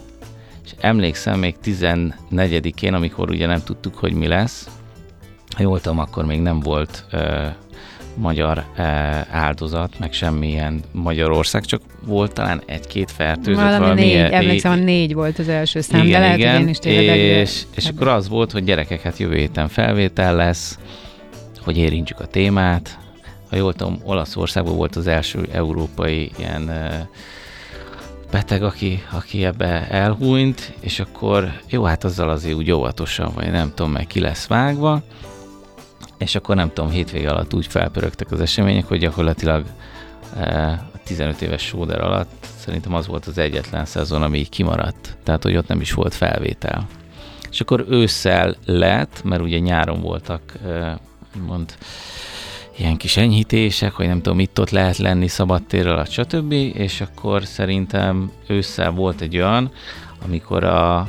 És 0.64 0.74
emlékszem 0.80 1.38
még 1.38 1.56
14-én, 1.64 2.94
amikor 2.94 3.30
ugye 3.30 3.46
nem 3.46 3.62
tudtuk, 3.62 3.94
hogy 3.94 4.12
mi 4.12 4.26
lesz, 4.26 4.68
ha 5.56 5.62
jól 5.62 5.80
tudom, 5.80 5.98
akkor 5.98 6.24
még 6.24 6.40
nem 6.40 6.60
volt 6.60 7.04
ö, 7.10 7.46
magyar 8.20 8.64
ö, 8.76 8.82
áldozat, 9.30 9.98
meg 9.98 10.12
semmilyen 10.12 10.80
Magyarország, 10.92 11.64
csak 11.64 11.80
volt 12.06 12.32
talán 12.32 12.62
egy-két 12.66 13.10
fertőzött. 13.10 13.62
valami, 13.64 13.78
valami 13.78 14.00
négy, 14.00 14.10
ilyen- 14.10 14.32
emlékszem, 14.32 14.78
négy 14.78 15.14
volt 15.14 15.38
az 15.38 15.48
első 15.48 15.80
szám, 15.80 16.08
de 16.08 16.18
lehet, 16.18 16.32
hogy 16.32 16.60
én 16.60 16.68
is 16.68 16.78
de- 16.78 17.16
és, 17.16 17.62
és 17.76 17.86
akkor 17.88 18.08
az 18.08 18.28
volt, 18.28 18.52
hogy 18.52 18.64
gyerekek, 18.64 19.02
hát 19.02 19.18
jövő 19.18 19.36
héten 19.36 19.68
felvétel 19.68 20.34
lesz, 20.36 20.78
hogy 21.64 21.78
érintsük 21.78 22.20
a 22.20 22.26
témát. 22.26 22.98
Ha 23.50 23.56
jól 23.56 23.74
tudom, 23.74 24.00
Olaszországban 24.04 24.76
volt 24.76 24.96
az 24.96 25.06
első 25.06 25.48
európai 25.52 26.30
ilyen 26.38 26.68
ö, 26.68 26.86
beteg, 28.30 28.62
aki, 28.62 29.02
aki 29.12 29.44
ebbe 29.44 29.86
elhúnyt, 29.90 30.72
és 30.80 31.00
akkor 31.00 31.52
jó, 31.68 31.82
hát 31.82 32.04
azzal 32.04 32.30
azért 32.30 32.54
úgy 32.56 32.70
óvatosan, 32.70 33.32
vagy 33.34 33.50
nem 33.50 33.72
tudom 33.74 33.92
meg 33.92 34.06
ki 34.06 34.20
lesz 34.20 34.46
vágva, 34.46 35.02
és 36.20 36.34
akkor 36.34 36.56
nem 36.56 36.68
tudom, 36.72 36.90
hétvége 36.90 37.30
alatt 37.30 37.54
úgy 37.54 37.66
felpörögtek 37.66 38.30
az 38.30 38.40
események, 38.40 38.84
hogy 38.84 38.98
gyakorlatilag 38.98 39.64
eh, 40.36 40.72
a 40.72 40.98
15 41.04 41.42
éves 41.42 41.62
sóder 41.62 42.00
alatt 42.00 42.46
szerintem 42.58 42.94
az 42.94 43.06
volt 43.06 43.26
az 43.26 43.38
egyetlen 43.38 43.84
szezon, 43.84 44.22
ami 44.22 44.42
kimaradt. 44.42 45.16
Tehát, 45.22 45.42
hogy 45.42 45.56
ott 45.56 45.68
nem 45.68 45.80
is 45.80 45.92
volt 45.92 46.14
felvétel. 46.14 46.86
És 47.50 47.60
akkor 47.60 47.86
ősszel 47.88 48.56
lett, 48.64 49.22
mert 49.24 49.42
ugye 49.42 49.58
nyáron 49.58 50.00
voltak, 50.00 50.42
eh, 50.66 50.94
mond, 51.46 51.74
ilyen 52.76 52.96
kis 52.96 53.16
enyhítések, 53.16 53.92
hogy 53.92 54.06
nem 54.06 54.22
tudom, 54.22 54.40
itt 54.40 54.60
ott 54.60 54.70
lehet 54.70 54.96
lenni 54.96 55.28
szabadtér 55.28 55.86
alatt, 55.86 56.10
stb. 56.10 56.52
És 56.52 57.00
akkor 57.00 57.44
szerintem 57.44 58.32
ősszel 58.46 58.90
volt 58.90 59.20
egy 59.20 59.36
olyan, 59.36 59.70
amikor 60.24 60.64
a 60.64 61.08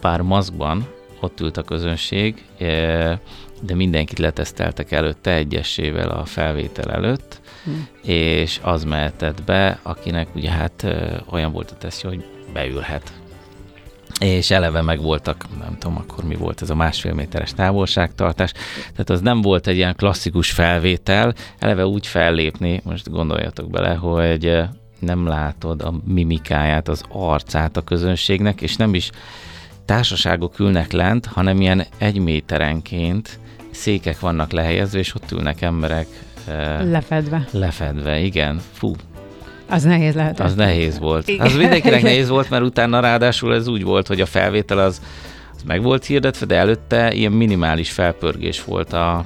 pár 0.00 0.20
maszkban 0.20 0.86
ott 1.20 1.40
ült 1.40 1.56
a 1.56 1.62
közönség, 1.62 2.44
eh, 2.58 3.18
de 3.60 3.74
mindenkit 3.74 4.18
leteszteltek 4.18 4.92
előtte 4.92 5.32
egyesével 5.34 6.08
a 6.08 6.24
felvétel 6.24 6.92
előtt, 6.92 7.40
Hm. 7.64 8.10
és 8.10 8.60
az 8.62 8.84
mehetett 8.84 9.42
be, 9.42 9.78
akinek 9.82 10.34
ugye 10.34 10.50
hát 10.50 10.86
olyan 11.30 11.52
volt 11.52 11.70
a 11.70 11.76
tesztje, 11.76 12.08
hogy 12.08 12.24
beülhet. 12.52 13.12
És 14.20 14.50
eleve 14.50 14.82
meg 14.82 15.00
voltak, 15.00 15.44
nem 15.58 15.78
tudom 15.78 15.96
akkor 15.96 16.24
mi 16.24 16.34
volt 16.34 16.62
ez 16.62 16.70
a 16.70 16.74
másfél 16.74 17.14
méteres 17.14 17.52
távolságtartás, 17.52 18.52
tehát 18.90 19.10
az 19.10 19.20
nem 19.20 19.40
volt 19.40 19.66
egy 19.66 19.76
ilyen 19.76 19.94
klasszikus 19.96 20.50
felvétel, 20.50 21.34
eleve 21.58 21.86
úgy 21.86 22.06
fellépni, 22.06 22.80
most 22.84 23.10
gondoljatok 23.10 23.70
bele, 23.70 23.94
hogy 23.94 24.62
nem 24.98 25.26
látod 25.26 25.82
a 25.82 25.94
mimikáját, 26.04 26.88
az 26.88 27.02
arcát 27.08 27.76
a 27.76 27.82
közönségnek, 27.82 28.60
és 28.60 28.76
nem 28.76 28.94
is 28.94 29.10
társaságok 29.84 30.58
ülnek 30.58 30.92
lent, 30.92 31.26
hanem 31.26 31.60
ilyen 31.60 31.84
egy 31.98 32.18
méterenként 32.18 33.38
székek 33.76 34.20
vannak 34.20 34.52
lehelyezve, 34.52 34.98
és 34.98 35.14
ott 35.14 35.32
ülnek 35.32 35.60
emberek 35.62 36.06
eh, 36.48 36.90
Lefedve. 36.90 37.48
lefedve, 37.50 38.18
igen. 38.18 38.60
Fú, 38.72 38.92
Az 39.68 39.82
nehéz 39.82 40.14
lehet. 40.14 40.40
az 40.40 40.54
nehéz 40.54 40.98
volt. 40.98 41.28
Igen. 41.28 41.46
Az 41.46 41.56
mindenkinek 41.56 42.02
nehéz 42.02 42.28
volt, 42.28 42.50
mert 42.50 42.62
utána 42.62 43.00
ráadásul 43.00 43.54
ez 43.54 43.68
úgy 43.68 43.82
volt, 43.82 44.06
hogy 44.06 44.20
a 44.20 44.26
felvétel 44.26 44.78
az, 44.78 45.02
az 45.54 45.62
meg 45.62 45.82
volt 45.82 46.04
hirdetve, 46.04 46.46
de 46.46 46.56
előtte 46.56 47.12
ilyen 47.12 47.32
minimális 47.32 47.90
felpörgés 47.90 48.64
volt 48.64 48.92
a 48.92 49.24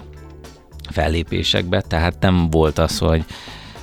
fellépésekbe, 0.91 1.81
tehát 1.81 2.15
nem 2.21 2.51
volt 2.51 2.79
az, 2.79 2.99
hogy 2.99 3.25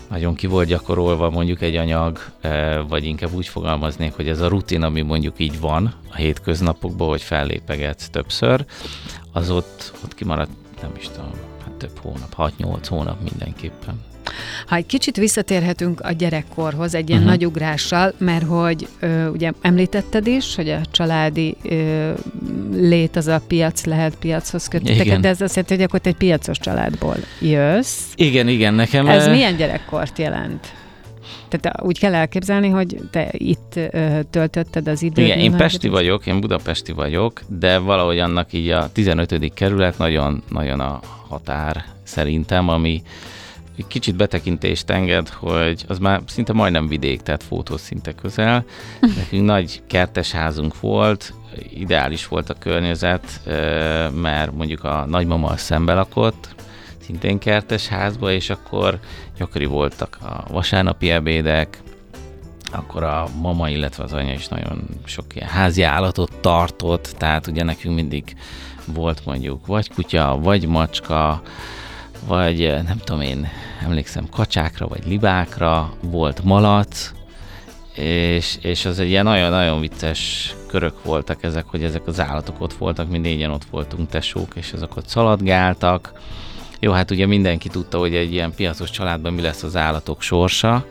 nagyon 0.09 0.35
ki 0.35 0.47
volt 0.47 0.67
gyakorolva 0.67 1.29
mondjuk 1.29 1.61
egy 1.61 1.75
anyag, 1.75 2.19
eh, 2.41 2.77
vagy 2.89 3.05
inkább 3.05 3.33
úgy 3.33 3.47
fogalmaznék, 3.47 4.13
hogy 4.15 4.27
ez 4.27 4.39
a 4.39 4.47
rutin, 4.47 4.81
ami 4.83 5.01
mondjuk 5.01 5.33
így 5.37 5.59
van 5.59 5.93
a 6.11 6.15
hétköznapokban, 6.15 7.07
hogy 7.07 7.21
fellépegetsz 7.21 8.09
többször, 8.09 8.65
az 9.37 9.49
ott, 9.49 9.93
ott 10.03 10.15
kimaradt, 10.15 10.51
nem 10.81 10.91
is 10.97 11.07
tudom, 11.07 11.31
hát 11.63 11.71
több 11.71 11.97
hónap, 12.01 12.53
6-8 12.59 12.85
hónap 12.87 13.17
mindenképpen. 13.29 14.01
Ha 14.65 14.75
egy 14.75 14.85
kicsit 14.85 15.17
visszatérhetünk 15.17 15.99
a 16.01 16.11
gyerekkorhoz 16.11 16.95
egy 16.95 17.09
ilyen 17.09 17.21
uh-huh. 17.21 17.35
nagy 17.35 17.45
ugrással, 17.45 18.13
mert 18.17 18.45
hogy 18.45 18.87
ö, 18.99 19.27
ugye 19.27 19.51
említetted 19.61 20.27
is, 20.27 20.55
hogy 20.55 20.69
a 20.69 20.81
családi 20.91 21.55
ö, 21.63 22.11
lét 22.71 23.15
az 23.15 23.27
a 23.27 23.41
piac 23.47 23.85
lehet, 23.85 24.15
piachoz 24.15 24.67
köt 24.67 24.81
titeket, 24.81 25.05
Igen. 25.05 25.21
de 25.21 25.27
ez 25.27 25.41
azt 25.41 25.55
jelenti, 25.55 25.75
hogy 25.75 25.83
akkor 25.83 25.99
te 25.99 26.09
egy 26.09 26.15
piacos 26.15 26.59
családból 26.59 27.15
jössz. 27.41 28.03
Igen, 28.15 28.47
igen, 28.47 28.73
nekem... 28.73 29.07
Ez 29.07 29.25
eh, 29.25 29.31
milyen 29.31 29.55
gyerekkort 29.55 30.17
jelent? 30.17 30.73
Tehát 31.49 31.83
úgy 31.83 31.99
kell 31.99 32.13
elképzelni, 32.13 32.69
hogy 32.69 32.97
te 33.11 33.29
itt 33.31 33.75
ö, 33.75 34.19
töltötted 34.29 34.87
az 34.87 35.01
időt. 35.01 35.25
Igen, 35.25 35.39
én 35.39 35.55
pesti 35.55 35.87
vagyok, 35.87 36.25
én 36.25 36.39
budapesti 36.39 36.91
vagyok, 36.91 37.41
de 37.47 37.77
valahogy 37.77 38.19
annak 38.19 38.53
így 38.53 38.69
a 38.69 38.91
15. 38.91 39.53
kerület 39.53 39.97
nagyon, 39.97 40.43
nagyon 40.49 40.79
a 40.79 40.99
határ 41.27 41.85
szerintem, 42.03 42.69
ami 42.69 43.01
egy 43.77 43.87
kicsit 43.87 44.15
betekintést 44.15 44.89
enged, 44.89 45.29
hogy 45.29 45.85
az 45.87 45.99
már 45.99 46.21
szinte 46.25 46.53
majdnem 46.53 46.87
vidék, 46.87 47.21
tehát 47.21 47.43
fotó 47.43 47.77
szinte 47.77 48.11
közel. 48.11 48.65
Nekünk 49.17 49.45
nagy 49.45 49.81
kertes 49.87 50.31
házunk 50.31 50.79
volt, 50.79 51.33
ideális 51.73 52.27
volt 52.27 52.49
a 52.49 52.55
környezet, 52.59 53.41
ö, 53.45 54.09
mert 54.09 54.55
mondjuk 54.55 54.83
a 54.83 55.05
nagymama 55.05 55.57
szembe 55.57 55.93
lakott, 55.93 56.55
szintén 57.07 57.37
kertes 57.37 57.87
házba, 57.87 58.31
és 58.31 58.49
akkor 58.49 58.99
gyakori 59.37 59.65
voltak 59.65 60.17
a 60.21 60.43
vasárnapi 60.51 61.09
ebédek, 61.11 61.81
akkor 62.71 63.03
a 63.03 63.27
mama, 63.41 63.69
illetve 63.69 64.03
az 64.03 64.13
anya 64.13 64.33
is 64.33 64.47
nagyon 64.47 64.87
sok 65.05 65.25
ilyen 65.35 65.47
házi 65.47 65.83
állatot 65.83 66.31
tartott, 66.41 67.15
tehát 67.17 67.47
ugye 67.47 67.63
nekünk 67.63 67.95
mindig 67.95 68.35
volt 68.85 69.25
mondjuk 69.25 69.65
vagy 69.65 69.89
kutya, 69.93 70.39
vagy 70.41 70.67
macska, 70.67 71.41
vagy 72.27 72.63
eh, 72.63 72.83
nem 72.83 72.97
tudom 72.97 73.21
én, 73.21 73.47
emlékszem 73.83 74.29
kacsákra, 74.29 74.87
vagy 74.87 75.05
libákra, 75.05 75.93
volt 76.01 76.43
malac, 76.43 77.11
és, 77.93 78.57
és 78.61 78.85
az 78.85 78.99
egy 78.99 79.07
ilyen 79.07 79.23
nagyon-nagyon 79.23 79.79
vicces 79.79 80.53
körök 80.67 81.03
voltak 81.03 81.43
ezek, 81.43 81.65
hogy 81.65 81.83
ezek 81.83 82.07
az 82.07 82.19
állatok 82.19 82.61
ott 82.61 82.73
voltak, 82.73 83.09
mi 83.09 83.17
négyen 83.17 83.51
ott 83.51 83.65
voltunk 83.65 84.09
tesók, 84.09 84.55
és 84.55 84.71
ezek 84.71 84.95
ott 84.95 85.07
szaladgáltak. 85.07 86.11
Jó, 86.79 86.91
hát 86.91 87.11
ugye 87.11 87.25
mindenki 87.25 87.69
tudta, 87.69 87.97
hogy 87.97 88.15
egy 88.15 88.33
ilyen 88.33 88.53
piacos 88.55 88.89
családban 88.89 89.33
mi 89.33 89.41
lesz 89.41 89.63
az 89.63 89.75
állatok 89.75 90.21
sorsa, 90.21 90.85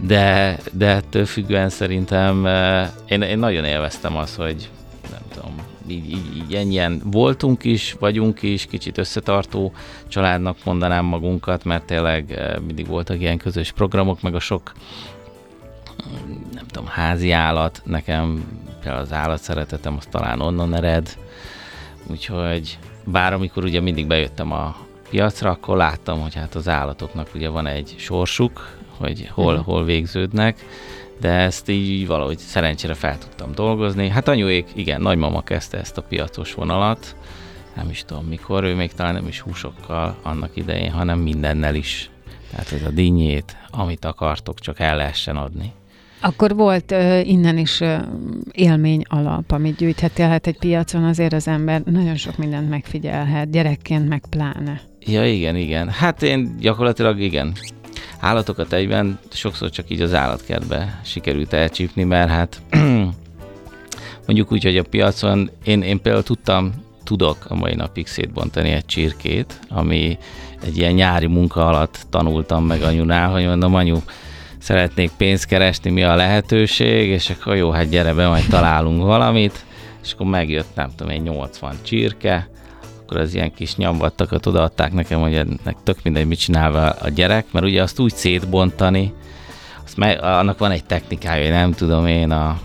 de, 0.00 0.58
de 0.72 0.86
ettől 0.86 1.26
függően 1.26 1.68
szerintem 1.68 2.46
eh, 2.46 2.88
én, 3.08 3.22
én 3.22 3.38
nagyon 3.38 3.64
élveztem 3.64 4.16
azt, 4.16 4.36
hogy 4.36 4.70
nem 5.10 5.20
tudom, 5.34 5.54
így, 5.86 6.10
így, 6.10 6.36
így 6.36 6.54
ennyien 6.54 7.00
voltunk 7.04 7.64
is, 7.64 7.96
vagyunk 7.98 8.42
is, 8.42 8.66
kicsit 8.66 8.98
összetartó 8.98 9.72
családnak 10.08 10.56
mondanám 10.64 11.04
magunkat, 11.04 11.64
mert 11.64 11.84
tényleg 11.84 12.32
eh, 12.32 12.56
mindig 12.66 12.86
voltak 12.86 13.20
ilyen 13.20 13.38
közös 13.38 13.72
programok, 13.72 14.22
meg 14.22 14.34
a 14.34 14.40
sok 14.40 14.72
nem 16.52 16.66
tudom, 16.66 16.88
házi 16.88 17.30
állat, 17.30 17.82
nekem 17.84 18.44
például 18.82 19.02
az 19.02 19.12
állat 19.12 19.40
szeretetem, 19.40 19.96
az 19.96 20.06
talán 20.10 20.40
onnan 20.40 20.74
ered, 20.74 21.16
úgyhogy 22.06 22.78
bár 23.04 23.32
amikor 23.32 23.64
ugye 23.64 23.80
mindig 23.80 24.06
bejöttem 24.06 24.52
a 24.52 24.76
piacra, 25.14 25.50
akkor 25.50 25.76
láttam, 25.76 26.20
hogy 26.20 26.34
hát 26.34 26.54
az 26.54 26.68
állatoknak 26.68 27.28
ugye 27.34 27.48
van 27.48 27.66
egy 27.66 27.94
sorsuk, 27.98 28.76
hogy 28.96 29.28
hol, 29.32 29.54
Mhm. 29.54 29.62
hol 29.64 29.84
végződnek, 29.84 30.64
de 31.20 31.28
ezt 31.28 31.68
így 31.68 32.06
valahogy 32.06 32.38
szerencsére 32.38 32.94
fel 32.94 33.18
tudtam 33.18 33.52
dolgozni. 33.54 34.08
Hát 34.08 34.28
anyuék, 34.28 34.66
igen, 34.74 35.00
nagymama 35.00 35.42
kezdte 35.42 35.78
ezt 35.78 35.98
a 35.98 36.02
piacos 36.02 36.54
vonalat, 36.54 37.16
nem 37.76 37.90
is 37.90 38.04
tudom 38.06 38.24
mikor, 38.24 38.64
ő 38.64 38.74
még 38.74 38.92
talán 38.92 39.14
nem 39.14 39.26
is 39.26 39.40
húsokkal 39.40 40.16
annak 40.22 40.50
idején, 40.56 40.90
hanem 40.90 41.18
mindennel 41.18 41.74
is. 41.74 42.10
Tehát 42.50 42.72
ez 42.72 42.82
a 42.82 42.90
dinnyét, 42.90 43.56
amit 43.70 44.04
akartok, 44.04 44.60
csak 44.60 44.80
el 44.80 44.96
lehessen 44.96 45.36
adni. 45.36 45.72
Akkor 46.20 46.54
volt 46.54 46.90
uh, 46.92 47.28
innen 47.28 47.58
is 47.58 47.80
uh, 47.80 47.94
élmény 48.52 49.02
alap, 49.08 49.50
amit 49.50 49.76
gyűjthetél, 49.76 50.28
hát 50.28 50.46
egy 50.46 50.58
piacon 50.58 51.04
azért 51.04 51.32
az 51.32 51.48
ember 51.48 51.82
nagyon 51.82 52.16
sok 52.16 52.36
mindent 52.36 52.68
megfigyelhet, 52.68 53.50
gyerekként 53.50 54.08
meg 54.08 54.22
pláne. 54.30 54.80
Ja, 55.06 55.26
igen, 55.26 55.56
igen. 55.56 55.88
Hát 55.88 56.22
én 56.22 56.56
gyakorlatilag 56.60 57.20
igen. 57.20 57.52
Állatokat 58.20 58.72
egyben 58.72 59.18
sokszor 59.30 59.70
csak 59.70 59.90
így 59.90 60.00
az 60.00 60.14
állatkertbe 60.14 61.00
sikerült 61.04 61.52
elcsípni, 61.52 62.04
mert 62.04 62.30
hát 62.30 62.62
mondjuk 64.26 64.52
úgy, 64.52 64.64
hogy 64.64 64.76
a 64.76 64.82
piacon 64.82 65.50
én, 65.64 65.82
én 65.82 66.00
például 66.02 66.24
tudtam, 66.24 66.72
tudok 67.04 67.36
a 67.48 67.54
mai 67.54 67.74
napig 67.74 68.06
szétbontani 68.06 68.70
egy 68.70 68.86
csirkét, 68.86 69.60
ami 69.68 70.18
egy 70.62 70.76
ilyen 70.76 70.92
nyári 70.92 71.26
munka 71.26 71.66
alatt 71.66 72.06
tanultam 72.10 72.64
meg 72.64 72.82
anyunál, 72.82 73.30
hogy 73.30 73.44
mondom, 73.44 73.74
anyu, 73.74 73.96
szeretnék 74.58 75.10
pénzt 75.16 75.46
keresni, 75.46 75.90
mi 75.90 76.02
a 76.02 76.14
lehetőség, 76.14 77.08
és 77.08 77.30
akkor 77.30 77.56
jó, 77.56 77.70
hát 77.70 77.88
gyere 77.88 78.12
be, 78.12 78.28
majd 78.28 78.46
találunk 78.46 79.02
valamit, 79.02 79.64
és 80.02 80.12
akkor 80.12 80.26
megjött, 80.26 80.74
nem 80.74 80.90
tudom, 80.96 81.12
egy 81.12 81.22
80 81.22 81.76
csirke, 81.82 82.48
akkor 83.04 83.20
az 83.20 83.34
ilyen 83.34 83.54
kis 83.54 83.76
nyomvattakat 83.76 84.46
odaadták 84.46 84.92
nekem, 84.92 85.20
hogy 85.20 85.34
ennek 85.34 85.76
tök 85.82 85.96
mindegy, 86.02 86.26
mit 86.26 86.38
csinál 86.38 86.96
a 87.00 87.08
gyerek, 87.08 87.46
mert 87.50 87.66
ugye 87.66 87.82
azt 87.82 87.98
úgy 87.98 88.14
szétbontani, 88.14 89.12
azt 89.84 89.96
me- 89.96 90.20
annak 90.20 90.58
van 90.58 90.70
egy 90.70 90.84
technikája, 90.84 91.50
nem 91.50 91.72
tudom 91.72 92.06
én, 92.06 92.30
a 92.30 92.58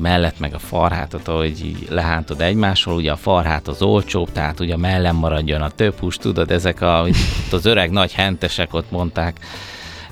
mellett 0.00 0.38
meg 0.38 0.54
a 0.54 0.58
farhátot, 0.58 1.28
ahogy 1.28 1.64
így 1.64 1.86
lehántod 1.90 2.40
egymásról, 2.40 2.94
ugye 2.94 3.12
a 3.12 3.16
farhát 3.16 3.68
az 3.68 3.82
olcsóbb, 3.82 4.32
tehát 4.32 4.60
ugye 4.60 4.76
mellem 4.76 5.16
maradjon 5.16 5.62
a 5.62 5.70
több 5.70 5.98
hús, 5.98 6.16
tudod, 6.16 6.50
ezek 6.50 6.80
a, 6.80 7.06
az 7.50 7.66
öreg 7.66 7.90
nagy 7.90 8.12
hentesek 8.12 8.74
ott 8.74 8.90
mondták, 8.90 9.46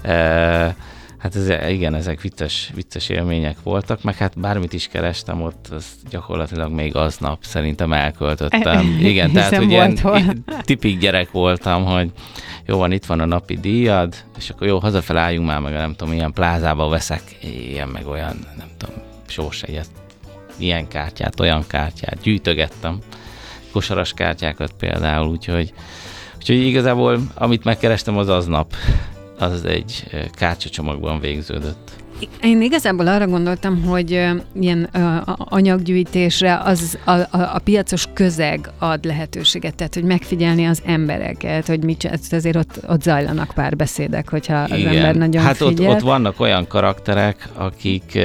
e- 0.03 0.77
Hát 1.23 1.37
ez, 1.37 1.71
igen, 1.71 1.95
ezek 1.95 2.21
vicces, 2.21 2.71
vicces 2.75 3.09
élmények 3.09 3.57
voltak, 3.63 4.03
meg 4.03 4.17
hát 4.17 4.41
bármit 4.41 4.73
is 4.73 4.89
kerestem 4.89 5.43
ott, 5.43 5.69
az 5.71 5.87
gyakorlatilag 6.11 6.73
még 6.73 6.97
aznap 6.97 7.39
szerintem 7.41 7.93
elköltöttem. 7.93 8.97
Igen, 9.11 9.33
tehát 9.33 9.57
hogy 9.57 9.71
ilyen 9.71 9.99
tipik 10.61 10.99
gyerek 10.99 11.31
voltam, 11.31 11.85
hogy 11.85 12.11
jó 12.67 12.79
van, 12.79 12.93
itt 12.93 13.05
van 13.05 13.21
a 13.21 13.25
napi 13.25 13.57
díjad, 13.57 14.15
és 14.39 14.51
akkor 14.51 14.67
jó, 14.67 14.79
hazafel 14.79 15.17
álljunk 15.17 15.47
már, 15.47 15.61
meg 15.61 15.73
nem 15.73 15.95
tudom, 15.95 16.15
ilyen 16.15 16.33
plázába 16.33 16.89
veszek 16.89 17.23
ilyen, 17.41 17.89
meg 17.89 18.07
olyan, 18.07 18.37
nem 18.57 18.69
tudom, 18.77 18.95
egyet, 19.61 19.89
ilyen 20.57 20.89
kártyát, 20.89 21.41
olyan 21.41 21.65
kártyát, 21.67 22.21
gyűjtögettem, 22.23 22.99
kosaras 23.73 24.13
kártyákat 24.13 24.73
például, 24.73 25.29
úgyhogy, 25.29 25.73
úgyhogy 26.37 26.67
igazából 26.67 27.19
amit 27.35 27.65
megkerestem 27.65 28.17
az 28.19 28.29
aznap 28.29 28.75
az 29.43 29.65
egy 29.65 30.05
kártyacsomagban 30.33 31.21
végződött. 31.21 31.91
Én 32.43 32.63
igazából 32.63 33.07
arra 33.07 33.27
gondoltam, 33.27 33.83
hogy 33.83 34.11
ilyen 34.61 34.89
anyaggyűjtésre 35.37 36.59
az 36.59 36.99
a, 37.05 37.11
a, 37.11 37.27
a 37.31 37.61
piacos 37.65 38.07
közeg 38.15 38.71
ad 38.79 39.05
lehetőséget, 39.05 39.75
tehát 39.75 39.95
hogy 39.95 40.05
megfigyelni 40.05 40.65
az 40.65 40.83
embereket, 40.85 41.67
hogy 41.67 41.85
mit 41.85 42.11
azért 42.31 42.57
ott, 42.57 42.81
ott 42.89 43.03
zajlanak 43.03 43.53
pár 43.55 43.77
beszédek, 43.77 44.29
hogyha 44.31 44.57
az 44.57 44.79
Igen. 44.79 44.97
ember 44.97 45.15
nagyon 45.15 45.43
Hát 45.43 45.57
figyel. 45.57 45.91
ott, 45.91 45.95
ott 45.97 46.01
vannak 46.01 46.41
olyan 46.41 46.67
karakterek, 46.67 47.49
akik 47.55 48.19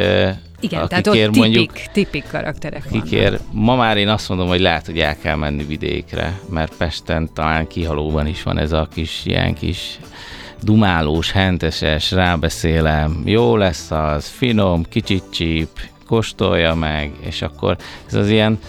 igen, 0.59 0.79
akikért 0.81 0.89
tehát 0.89 1.07
ott 1.07 1.13
tipik, 1.13 1.35
mondjuk, 1.35 1.71
tipik 1.93 2.23
karakterek 2.31 2.85
akikért 2.89 3.29
vannak. 3.29 3.53
Ma 3.65 3.75
már 3.75 3.97
én 3.97 4.07
azt 4.07 4.29
mondom, 4.29 4.47
hogy 4.47 4.59
lehet, 4.59 4.85
hogy 4.85 4.99
el 4.99 5.17
kell 5.17 5.35
menni 5.35 5.65
vidékre, 5.65 6.39
mert 6.49 6.75
Pesten 6.77 7.29
talán 7.33 7.67
kihalóban 7.67 8.27
is 8.27 8.43
van 8.43 8.57
ez 8.57 8.71
a 8.71 8.87
kis 8.93 9.21
ilyen 9.25 9.53
kis 9.53 9.99
dumálós, 10.61 11.31
henteses, 11.31 12.11
rábeszélem, 12.11 13.21
jó 13.25 13.55
lesz 13.55 13.91
az, 13.91 14.27
finom, 14.27 14.83
kicsit 14.89 15.23
csíp, 15.31 15.69
kóstolja 16.05 16.75
meg, 16.75 17.11
és 17.19 17.41
akkor 17.41 17.77
ez 18.07 18.13
az 18.13 18.29
ilyen, 18.29 18.59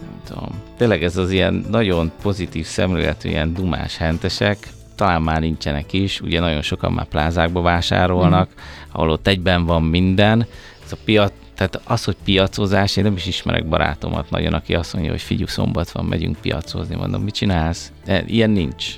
nem 0.00 0.20
tudom, 0.26 0.62
tényleg 0.76 1.02
ez 1.02 1.16
az 1.16 1.30
ilyen 1.30 1.64
nagyon 1.70 2.12
pozitív 2.22 2.66
szemléletű, 2.66 3.28
ilyen 3.28 3.54
dumás 3.54 3.96
hentesek, 3.96 4.68
talán 4.94 5.22
már 5.22 5.40
nincsenek 5.40 5.92
is, 5.92 6.20
ugye 6.20 6.40
nagyon 6.40 6.62
sokan 6.62 6.92
már 6.92 7.06
plázákba 7.06 7.60
vásárolnak, 7.60 8.48
mm. 8.48 8.62
ahol 8.92 9.10
ott 9.10 9.26
egyben 9.26 9.64
van 9.64 9.82
minden, 9.82 10.46
ez 10.84 10.92
a 10.92 10.96
piac, 11.04 11.32
tehát 11.54 11.80
az, 11.84 12.04
hogy 12.04 12.16
piacozás, 12.24 12.96
én 12.96 13.04
nem 13.04 13.16
is 13.16 13.26
ismerek 13.26 13.68
barátomat 13.68 14.30
nagyon, 14.30 14.52
aki 14.52 14.74
azt 14.74 14.92
mondja, 14.92 15.10
hogy 15.10 15.22
figyú, 15.22 15.46
szombat 15.46 15.90
van, 15.90 16.04
megyünk 16.04 16.36
piacozni, 16.36 16.94
mondom, 16.94 17.22
mit 17.22 17.34
csinálsz? 17.34 17.92
De 18.04 18.24
ilyen 18.26 18.50
nincs 18.50 18.94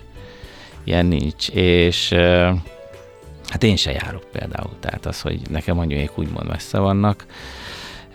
ilyen 0.86 1.06
nincs, 1.06 1.48
és 1.48 2.12
hát 3.48 3.62
én 3.62 3.76
se 3.76 3.90
járok 3.90 4.24
például, 4.32 4.70
tehát 4.80 5.06
az, 5.06 5.20
hogy 5.20 5.40
nekem 5.50 5.78
anyuék 5.78 6.18
úgymond 6.18 6.48
messze 6.48 6.78
vannak, 6.78 7.26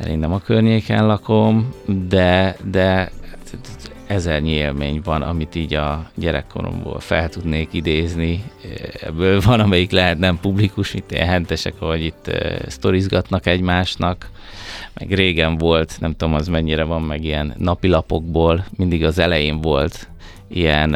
én 0.07 0.19
nem 0.19 0.33
a 0.33 0.39
környéken 0.39 1.05
lakom, 1.05 1.73
de, 2.07 2.55
de 2.71 3.11
ezernyi 4.07 4.51
élmény 4.51 5.01
van, 5.03 5.21
amit 5.21 5.55
így 5.55 5.73
a 5.73 6.09
gyerekkoromból 6.15 6.99
fel 6.99 7.29
tudnék 7.29 7.69
idézni. 7.71 8.43
Ebből 9.01 9.41
van, 9.41 9.59
amelyik 9.59 9.91
lehet 9.91 10.17
nem 10.17 10.39
publikus, 10.39 10.93
mint 10.93 11.11
ilyen 11.11 11.27
hentesek, 11.27 11.73
ahogy 11.79 12.03
itt 12.03 12.31
sztorizgatnak 12.67 13.45
egymásnak. 13.45 14.29
Meg 14.93 15.13
régen 15.13 15.57
volt, 15.57 15.97
nem 15.99 16.15
tudom 16.15 16.33
az 16.33 16.47
mennyire 16.47 16.83
van, 16.83 17.01
meg 17.01 17.23
ilyen 17.23 17.53
napilapokból, 17.57 18.65
mindig 18.77 19.03
az 19.03 19.19
elején 19.19 19.61
volt 19.61 20.09
ilyen 20.47 20.95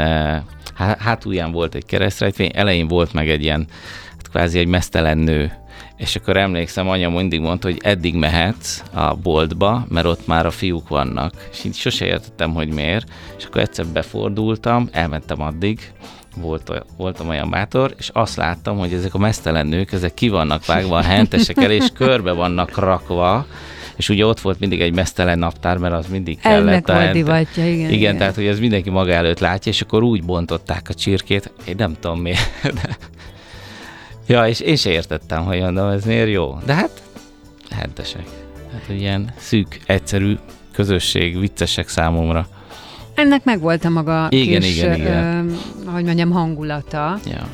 hátulján 0.76 1.52
volt 1.52 1.76
egy 1.76 1.86
keresztrejtvény, 1.86 2.52
elején 2.54 2.88
volt 2.88 3.14
meg 3.14 3.30
egy 3.30 3.44
ilyen, 3.44 3.68
hát 4.10 4.30
kvázi 4.30 4.60
egy 4.60 4.68
mesztelen 4.68 5.18
nő, 5.18 5.52
és 5.98 6.16
akkor 6.16 6.38
emlékszem, 6.38 6.90
anya 6.90 7.10
mindig 7.10 7.40
mondta, 7.40 7.68
hogy 7.68 7.80
eddig 7.84 8.16
mehetsz 8.16 8.84
a 8.94 9.16
boltba, 9.16 9.86
mert 9.90 10.06
ott 10.06 10.28
már 10.28 10.46
a 10.46 10.52
fiúk 10.52 10.88
vannak. 10.88 11.34
És 11.52 11.64
így 11.64 11.76
sose 11.76 12.06
értettem, 12.06 12.54
hogy 12.54 12.74
miért. 12.74 13.08
És 13.38 13.46
akkor 13.46 13.62
egyszer 13.62 13.86
befordultam, 13.86 14.90
elmentem 14.92 15.42
addig, 15.42 15.92
volt, 16.36 16.84
voltam 16.98 17.30
olyan 17.30 17.50
bátor, 17.50 17.94
és 17.98 18.10
azt 18.14 18.36
láttam, 18.36 18.78
hogy 18.78 18.94
ezek 18.94 19.14
a 19.14 19.18
mesztelen 19.18 19.68
nők, 19.68 19.92
ezek 19.92 20.14
ki 20.14 20.30
vannak 20.30 20.66
vágva 20.66 20.98
a 20.98 21.02
hentesekkel, 21.02 21.72
és 21.72 21.86
körbe 21.94 22.32
vannak 22.32 22.78
rakva, 22.78 23.46
és 23.96 24.10
ugye 24.10 24.26
ott 24.26 24.40
volt 24.40 24.60
mindig 24.60 24.82
egy 24.82 24.94
mesztelen 24.94 25.40
naptár, 25.40 25.78
mert 25.78 25.94
az 25.94 26.08
mindig 26.08 26.40
kellett. 26.40 26.90
Elnek 26.90 27.16
igen, 27.16 27.68
igen, 27.68 27.92
igen. 27.92 28.18
tehát 28.18 28.36
hogy 28.36 28.46
ez 28.46 28.60
mindenki 28.60 28.90
maga 28.90 29.12
előtt 29.12 29.40
látja, 29.40 29.72
és 29.72 29.82
akkor 29.82 30.04
úgy 30.04 30.24
bontották 30.24 30.90
a 30.90 30.94
csirkét, 30.94 31.52
én 31.66 31.76
nem 31.78 31.96
tudom 32.00 32.20
miért, 32.20 32.74
de... 32.82 32.98
Ja, 34.28 34.48
és 34.48 34.60
én 34.60 34.76
se 34.76 34.90
értettem, 34.90 35.44
hogy 35.44 35.60
mondom, 35.60 35.88
ez 35.88 36.06
miért 36.06 36.30
jó. 36.30 36.58
De 36.66 36.74
hát, 36.74 37.02
hentesek. 37.70 38.26
Hát, 38.72 38.90
ilyen 38.90 39.34
szűk, 39.38 39.80
egyszerű 39.86 40.38
közösség, 40.74 41.40
viccesek 41.40 41.88
számomra. 41.88 42.48
Ennek 43.16 43.44
meg 43.44 43.60
volt 43.60 43.86
a 43.86 43.90
maga 43.90 44.28
igen, 44.30 44.62
kis, 44.62 44.78
igen, 44.78 44.96
igen. 44.96 45.50
Ö, 45.86 45.92
hogy 45.92 46.04
mondjam, 46.04 46.32
hangulata. 46.32 47.18
Ja. 47.26 47.48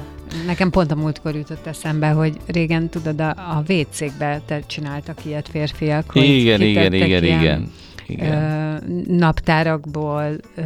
Nekem 0.46 0.70
pont 0.70 0.92
a 0.92 0.96
múltkor 0.96 1.36
jutott 1.36 1.66
eszembe, 1.66 2.10
hogy 2.10 2.38
régen, 2.46 2.90
tudod, 2.90 3.22
a, 3.22 3.30
a 3.30 3.64
WC-kbe 3.68 4.42
te 4.46 4.60
csináltak 4.66 5.26
ilyet 5.26 5.48
férfiak, 5.48 6.12
hogy 6.12 6.24
igen, 6.24 6.62
igen, 6.62 6.94
igen, 6.94 7.24
igen, 7.24 7.72
igen. 8.08 8.32
Ö, 8.32 8.78
naptárakból 9.18 10.36
ö, 10.56 10.62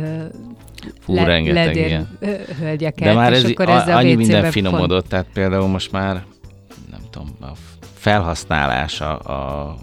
Fú, 0.99 1.13
le, 1.13 1.23
rengeteg, 1.23 1.65
ledér, 1.65 1.86
igen. 1.86 2.17
hölgyeket, 2.60 3.08
De 3.08 3.13
már 3.13 3.34
ez, 3.34 3.43
akkor 3.43 3.69
ez 3.69 3.88
a, 3.88 3.95
annyi 3.95 4.15
minden 4.15 4.51
finomodott, 4.51 4.89
font... 4.89 5.08
tehát 5.08 5.28
például 5.34 5.67
most 5.67 5.91
már 5.91 6.23
nem 6.91 6.99
tudom, 7.10 7.30
a 7.41 7.51
felhasználása, 7.93 9.17
a, 9.17 9.75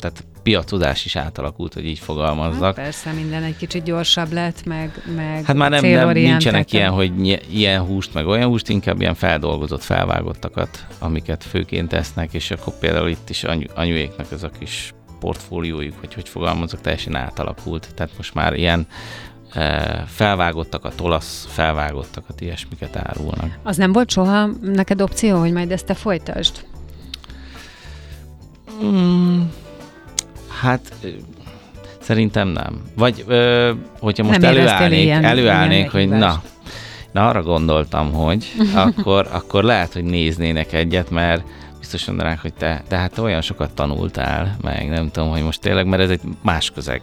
tehát 0.00 0.24
piacozás 0.42 1.04
is 1.04 1.16
átalakult, 1.16 1.74
hogy 1.74 1.86
így 1.86 1.98
fogalmazzak. 1.98 2.76
Hát 2.76 2.84
persze, 2.84 3.12
minden 3.12 3.42
egy 3.42 3.56
kicsit 3.56 3.82
gyorsabb 3.82 4.32
lett, 4.32 4.64
meg, 4.64 5.02
meg 5.16 5.44
Hát 5.44 5.56
már 5.56 5.70
nem, 5.70 5.86
nem 5.86 6.10
nincsenek 6.10 6.72
ilyen, 6.72 6.90
hogy 6.90 7.40
ilyen 7.50 7.80
húst, 7.80 8.14
meg 8.14 8.26
olyan 8.26 8.48
húst, 8.48 8.68
inkább 8.68 9.00
ilyen 9.00 9.14
feldolgozott, 9.14 9.82
felvágottakat, 9.82 10.86
amiket 10.98 11.44
főként 11.44 11.88
tesznek, 11.88 12.34
és 12.34 12.50
akkor 12.50 12.78
például 12.78 13.08
itt 13.08 13.30
is 13.30 13.44
anyu, 13.44 13.66
anyuéknak 13.74 14.32
ez 14.32 14.42
a 14.42 14.50
kis 14.58 14.92
portfóliójuk, 15.20 16.00
vagy 16.00 16.14
hogy 16.14 16.28
fogalmazok, 16.28 16.80
teljesen 16.80 17.16
átalakult. 17.16 17.88
Tehát 17.94 18.12
most 18.16 18.34
már 18.34 18.54
ilyen 18.54 18.86
e, 19.52 20.04
felvágottakat, 20.06 21.00
olasz 21.00 21.46
felvágottakat, 21.48 22.40
ilyesmiket 22.40 22.96
árulnak. 22.96 23.58
Az 23.62 23.76
nem 23.76 23.92
volt 23.92 24.10
soha 24.10 24.46
neked 24.62 25.00
opció, 25.00 25.38
hogy 25.38 25.52
majd 25.52 25.70
ezt 25.70 25.86
te 25.86 25.94
folytasd? 25.94 26.64
Mm, 28.84 29.40
Hát 30.60 30.92
szerintem 32.00 32.48
nem. 32.48 32.82
Vagy 32.96 33.24
ö, 33.26 33.72
hogyha 33.98 34.24
most 34.24 34.40
nem 34.40 34.50
előállnék, 34.50 35.02
ilyen, 35.02 35.24
előállnék 35.24 35.78
ilyen 35.78 35.90
hogy 35.90 36.08
na, 36.08 36.42
na 37.12 37.28
arra 37.28 37.42
gondoltam, 37.42 38.12
hogy 38.12 38.52
akkor, 38.74 39.28
akkor 39.30 39.64
lehet, 39.64 39.92
hogy 39.92 40.04
néznének 40.04 40.72
egyet, 40.72 41.10
mert 41.10 41.42
biztos 41.78 42.06
mondanák, 42.06 42.40
hogy 42.40 42.52
te, 42.52 42.82
te 42.88 42.96
hát 42.96 43.18
olyan 43.18 43.40
sokat 43.40 43.72
tanultál, 43.72 44.56
meg 44.60 44.88
nem 44.88 45.10
tudom, 45.10 45.30
hogy 45.30 45.42
most 45.42 45.60
tényleg, 45.60 45.86
mert 45.86 46.02
ez 46.02 46.10
egy 46.10 46.20
más 46.42 46.70
közeg. 46.70 47.00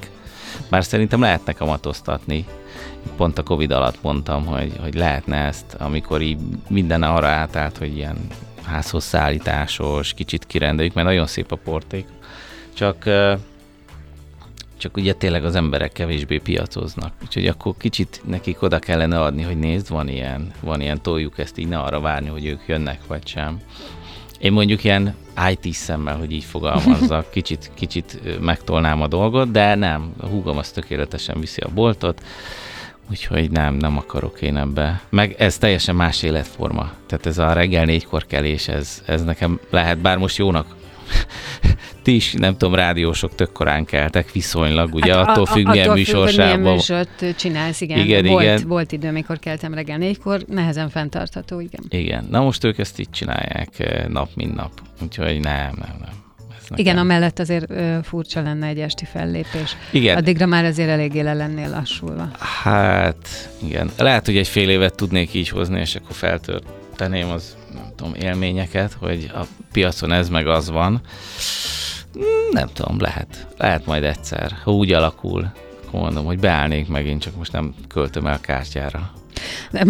Bár 0.69 0.83
szerintem 0.83 1.21
lehetne 1.21 1.51
kamatoztatni. 1.51 2.45
Pont 3.17 3.37
a 3.37 3.43
Covid 3.43 3.71
alatt 3.71 3.97
mondtam, 4.01 4.45
hogy, 4.45 4.71
hogy 4.81 4.93
lehetne 4.93 5.37
ezt, 5.37 5.75
amikor 5.79 6.21
így 6.21 6.37
minden 6.69 7.03
arra 7.03 7.27
átállt, 7.27 7.77
hogy 7.77 7.95
ilyen 7.95 8.17
házhoz 8.63 9.03
szállításos, 9.03 10.13
kicsit 10.13 10.45
kirendeljük, 10.45 10.93
mert 10.93 11.07
nagyon 11.07 11.27
szép 11.27 11.51
a 11.51 11.55
porték. 11.55 12.05
Csak 12.77 13.09
csak 14.77 14.97
ugye 14.97 15.13
tényleg 15.13 15.45
az 15.45 15.55
emberek 15.55 15.91
kevésbé 15.91 16.37
piacoznak. 16.37 17.13
Úgyhogy 17.23 17.47
akkor 17.47 17.73
kicsit 17.77 18.21
nekik 18.25 18.61
oda 18.61 18.79
kellene 18.79 19.21
adni, 19.21 19.41
hogy 19.41 19.59
nézd, 19.59 19.89
van 19.89 20.07
ilyen, 20.07 20.51
van 20.59 20.81
ilyen, 20.81 21.01
toljuk 21.01 21.39
ezt 21.39 21.57
így, 21.57 21.67
ne 21.67 21.79
arra 21.79 21.99
várni, 21.99 22.27
hogy 22.27 22.45
ők 22.45 22.61
jönnek, 22.67 22.99
vagy 23.07 23.27
sem. 23.27 23.61
Én 24.39 24.51
mondjuk 24.51 24.83
ilyen 24.83 25.15
IT 25.49 25.73
szemmel, 25.73 26.17
hogy 26.17 26.31
így 26.31 26.43
fogalmazzak, 26.43 27.31
kicsit, 27.37 27.71
kicsit 27.73 28.39
megtolnám 28.41 29.01
a 29.01 29.07
dolgot, 29.07 29.51
de 29.51 29.75
nem, 29.75 30.13
a 30.17 30.25
húgom 30.25 30.57
az 30.57 30.69
tökéletesen 30.69 31.39
viszi 31.39 31.61
a 31.61 31.69
boltot, 31.73 32.23
úgyhogy 33.09 33.51
nem, 33.51 33.73
nem 33.73 33.97
akarok 33.97 34.41
én 34.41 34.57
ebbe. 34.57 35.01
Meg 35.09 35.35
ez 35.37 35.57
teljesen 35.57 35.95
más 35.95 36.23
életforma. 36.23 36.91
Tehát 37.05 37.25
ez 37.25 37.37
a 37.37 37.53
reggel 37.53 37.85
négykor 37.85 38.25
kelés, 38.25 38.67
ez, 38.67 39.03
ez 39.05 39.23
nekem 39.23 39.59
lehet, 39.69 39.97
bár 39.97 40.17
most 40.17 40.37
jónak 40.37 40.75
ti 42.01 42.15
is, 42.15 42.33
nem 42.33 42.57
tudom, 42.57 42.75
rádiósok 42.75 43.35
tök 43.35 43.51
korán 43.51 43.85
keltek 43.85 44.31
viszonylag, 44.31 44.93
ugye 44.93 45.15
hát 45.15 45.27
attól 45.27 45.45
függ, 45.45 45.67
milyen 45.67 45.91
műsorsában. 45.91 46.73
Műsort 46.73 47.25
csinálsz, 47.37 47.81
igen. 47.81 47.97
igen, 47.97 48.25
volt, 48.25 48.43
igen. 48.43 48.67
volt 48.67 48.91
idő, 48.91 49.07
amikor 49.07 49.39
keltem 49.39 49.73
reggel 49.73 49.97
négykor, 49.97 50.41
nehezen 50.47 50.89
fenntartható, 50.89 51.59
igen. 51.59 51.81
Igen, 51.89 52.27
na 52.29 52.41
most 52.41 52.63
ők 52.63 52.77
ezt 52.77 52.99
így 52.99 53.09
csinálják 53.09 53.79
eh, 53.79 54.05
nap, 54.07 54.29
mint 54.35 54.55
nap, 54.55 54.71
úgyhogy 55.01 55.39
nem, 55.39 55.73
nem, 55.79 55.95
nem. 55.99 56.25
Nekem. 56.69 56.85
Igen, 56.85 56.97
amellett 56.97 57.39
azért 57.39 57.71
ö, 57.71 57.97
furcsa 58.03 58.41
lenne 58.41 58.67
egy 58.67 58.79
esti 58.79 59.05
fellépés. 59.05 59.75
Igen. 59.91 60.17
Addigra 60.17 60.45
már 60.45 60.65
azért 60.65 60.89
eléggé 60.89 61.21
le 61.21 61.33
lennél 61.33 61.69
lassulva. 61.69 62.29
Hát, 62.39 63.49
igen. 63.63 63.89
Lehet, 63.97 64.25
hogy 64.25 64.37
egy 64.37 64.47
fél 64.47 64.69
évet 64.69 64.95
tudnék 64.95 65.33
így 65.33 65.49
hozni, 65.49 65.79
és 65.79 65.95
akkor 65.95 66.15
feltörteném 66.15 67.29
az, 67.29 67.56
nem 67.73 67.91
tudom, 67.95 68.13
élményeket, 68.13 68.93
hogy 68.93 69.31
a 69.33 69.41
piacon 69.71 70.11
ez 70.11 70.29
meg 70.29 70.47
az 70.47 70.69
van. 70.69 71.01
Nem 72.51 72.67
tudom, 72.73 72.99
lehet. 72.99 73.47
Lehet 73.57 73.85
majd 73.85 74.03
egyszer, 74.03 74.51
ha 74.63 74.71
úgy 74.71 74.91
alakul, 74.91 75.51
mondom, 75.91 76.25
hogy 76.25 76.39
beállnék 76.39 76.87
megint, 76.87 77.21
csak 77.21 77.35
most 77.35 77.51
nem 77.51 77.75
költöm 77.87 78.27
el 78.27 78.39
kártyára. 78.39 79.11
De 79.71 79.85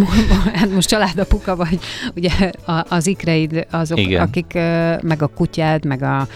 hát 0.54 0.74
most 0.74 0.88
családapuka 0.88 1.56
vagy, 1.56 1.80
ugye 2.16 2.30
az 2.66 3.08
ikreid 3.08 3.68
azok, 3.72 4.00
igen. 4.00 4.22
akik 4.22 4.54
meg 5.02 5.22
a 5.22 5.28
kutyád, 5.28 5.86
meg 5.86 6.04
a 6.04 6.28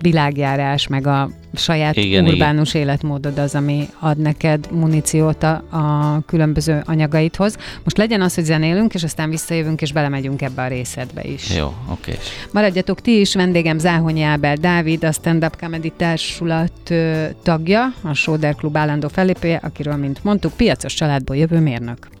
világjárás, 0.00 0.86
meg 0.86 1.06
a 1.06 1.30
saját 1.54 1.96
igen, 1.96 2.26
urbánus 2.26 2.74
igen. 2.74 2.86
életmódod 2.86 3.38
az, 3.38 3.54
ami 3.54 3.88
ad 3.98 4.18
neked 4.18 4.68
muníciót 4.70 5.42
a, 5.42 5.52
a 5.70 6.20
különböző 6.26 6.82
anyagaidhoz. 6.84 7.56
Most 7.84 7.96
legyen 7.96 8.20
az, 8.20 8.34
hogy 8.34 8.44
zenélünk, 8.44 8.94
és 8.94 9.02
aztán 9.02 9.30
visszajövünk, 9.30 9.80
és 9.82 9.92
belemegyünk 9.92 10.42
ebbe 10.42 10.62
a 10.62 10.68
részedbe 10.68 11.22
is. 11.22 11.56
Jó, 11.56 11.74
oké. 11.90 12.18
Maradjatok 12.52 13.00
ti 13.00 13.20
is, 13.20 13.34
vendégem 13.34 13.78
Záhonyi 13.78 14.22
Ábel 14.22 14.56
Dávid, 14.56 15.04
a 15.04 15.12
Stand 15.12 15.44
Up 15.44 15.56
Comedy 15.60 15.92
Társulat 15.96 16.94
tagja, 17.42 17.94
a 18.02 18.12
Soder 18.12 18.54
Klub 18.54 18.76
állandó 18.76 19.08
fellépője, 19.08 19.60
akiről, 19.62 19.96
mint 19.96 20.24
mondtuk, 20.24 20.52
piacos 20.52 20.94
családból 20.94 21.36
jövő 21.36 21.58
mérnök. 21.58 22.20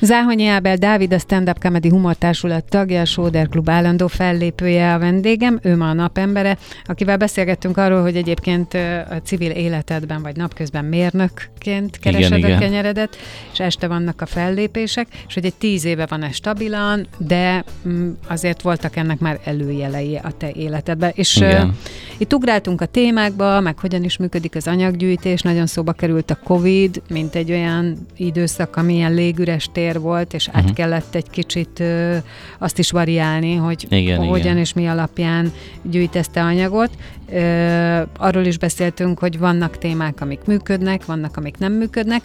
Záhonyi 0.00 0.46
Ábel 0.46 0.76
Dávid, 0.76 1.12
a 1.12 1.18
Stand 1.18 1.48
Up 1.48 1.58
Comedy 1.58 1.88
Humortársulat 1.88 2.64
tagja, 2.64 3.00
a 3.00 3.04
Sóder 3.04 3.48
Klub 3.48 3.68
állandó 3.68 4.06
fellépője 4.06 4.94
a 4.94 4.98
vendégem, 4.98 5.58
ő 5.62 5.76
ma 5.76 5.88
a 5.88 5.92
napembere, 5.92 6.58
akivel 6.84 7.16
beszélgettünk 7.16 7.76
arról, 7.76 8.02
hogy 8.02 8.16
egyébként 8.16 8.74
a 9.10 9.20
civil 9.24 9.50
életedben 9.50 10.22
vagy 10.22 10.36
napközben 10.36 10.84
mérnökként 10.84 11.98
keresed 11.98 12.38
igen, 12.38 12.56
a 12.56 12.58
kenyeredet, 12.58 13.16
és 13.52 13.60
este 13.60 13.86
vannak 13.86 14.20
a 14.20 14.26
fellépések, 14.26 15.06
és 15.28 15.34
hogy 15.34 15.44
egy 15.44 15.54
tíz 15.54 15.84
éve 15.84 16.06
van 16.06 16.22
ez 16.22 16.34
stabilan, 16.34 17.06
de 17.16 17.64
mm, 17.88 18.10
azért 18.26 18.62
voltak 18.62 18.96
ennek 18.96 19.18
már 19.18 19.40
előjelei 19.44 20.16
a 20.16 20.30
te 20.36 20.50
életedben. 20.50 21.12
És 21.14 21.36
igen. 21.36 21.76
itt 22.18 22.34
ugráltunk 22.34 22.80
a 22.80 22.86
témákba, 22.86 23.60
meg 23.60 23.78
hogyan 23.78 24.04
is 24.04 24.16
működik 24.16 24.56
az 24.56 24.66
anyaggyűjtés, 24.66 25.40
nagyon 25.40 25.66
szóba 25.66 25.92
került 25.92 26.30
a 26.30 26.38
Covid, 26.44 27.02
mint 27.08 27.34
egy 27.34 27.50
olyan 27.50 28.06
időszak, 28.16 28.76
ami 28.76 28.94
ilyen 28.94 29.14
légüres 29.14 29.68
tér 29.72 29.87
fehér 29.88 30.00
volt, 30.00 30.34
és 30.34 30.46
uh-huh. 30.46 30.62
át 30.62 30.68
mhm. 30.68 30.74
kellett 30.74 31.14
egy 31.14 31.30
kicsit 31.30 31.80
ö, 31.80 32.16
azt 32.58 32.78
is 32.78 32.90
variálni, 32.90 33.54
hogy 33.54 33.86
igen, 33.90 34.18
hogyan 34.18 34.36
igen. 34.36 34.56
és 34.56 34.72
mi 34.72 34.86
alapján 34.86 35.52
gyűjtezte 35.82 36.42
anyagot. 36.42 36.90
Ö, 37.32 38.02
arról 38.18 38.44
is 38.44 38.58
beszéltünk, 38.58 39.18
hogy 39.18 39.38
vannak 39.38 39.78
témák, 39.78 40.20
amik 40.20 40.40
működnek, 40.46 41.04
vannak, 41.04 41.36
amik 41.36 41.58
nem 41.58 41.72
működnek, 41.72 42.22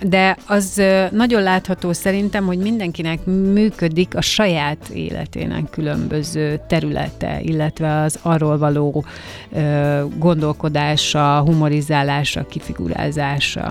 de 0.00 0.36
az 0.46 0.82
nagyon 1.10 1.42
látható 1.42 1.92
szerintem, 1.92 2.46
hogy 2.46 2.58
mindenkinek 2.58 3.24
működik 3.24 4.16
a 4.16 4.20
saját 4.20 4.88
életének 4.88 5.70
különböző 5.70 6.60
területe, 6.68 7.40
illetve 7.42 8.00
az 8.00 8.18
arról 8.22 8.58
való 8.58 9.04
gondolkodása, 10.18 11.40
humorizálása, 11.40 12.46
kifigurázása. 12.46 13.66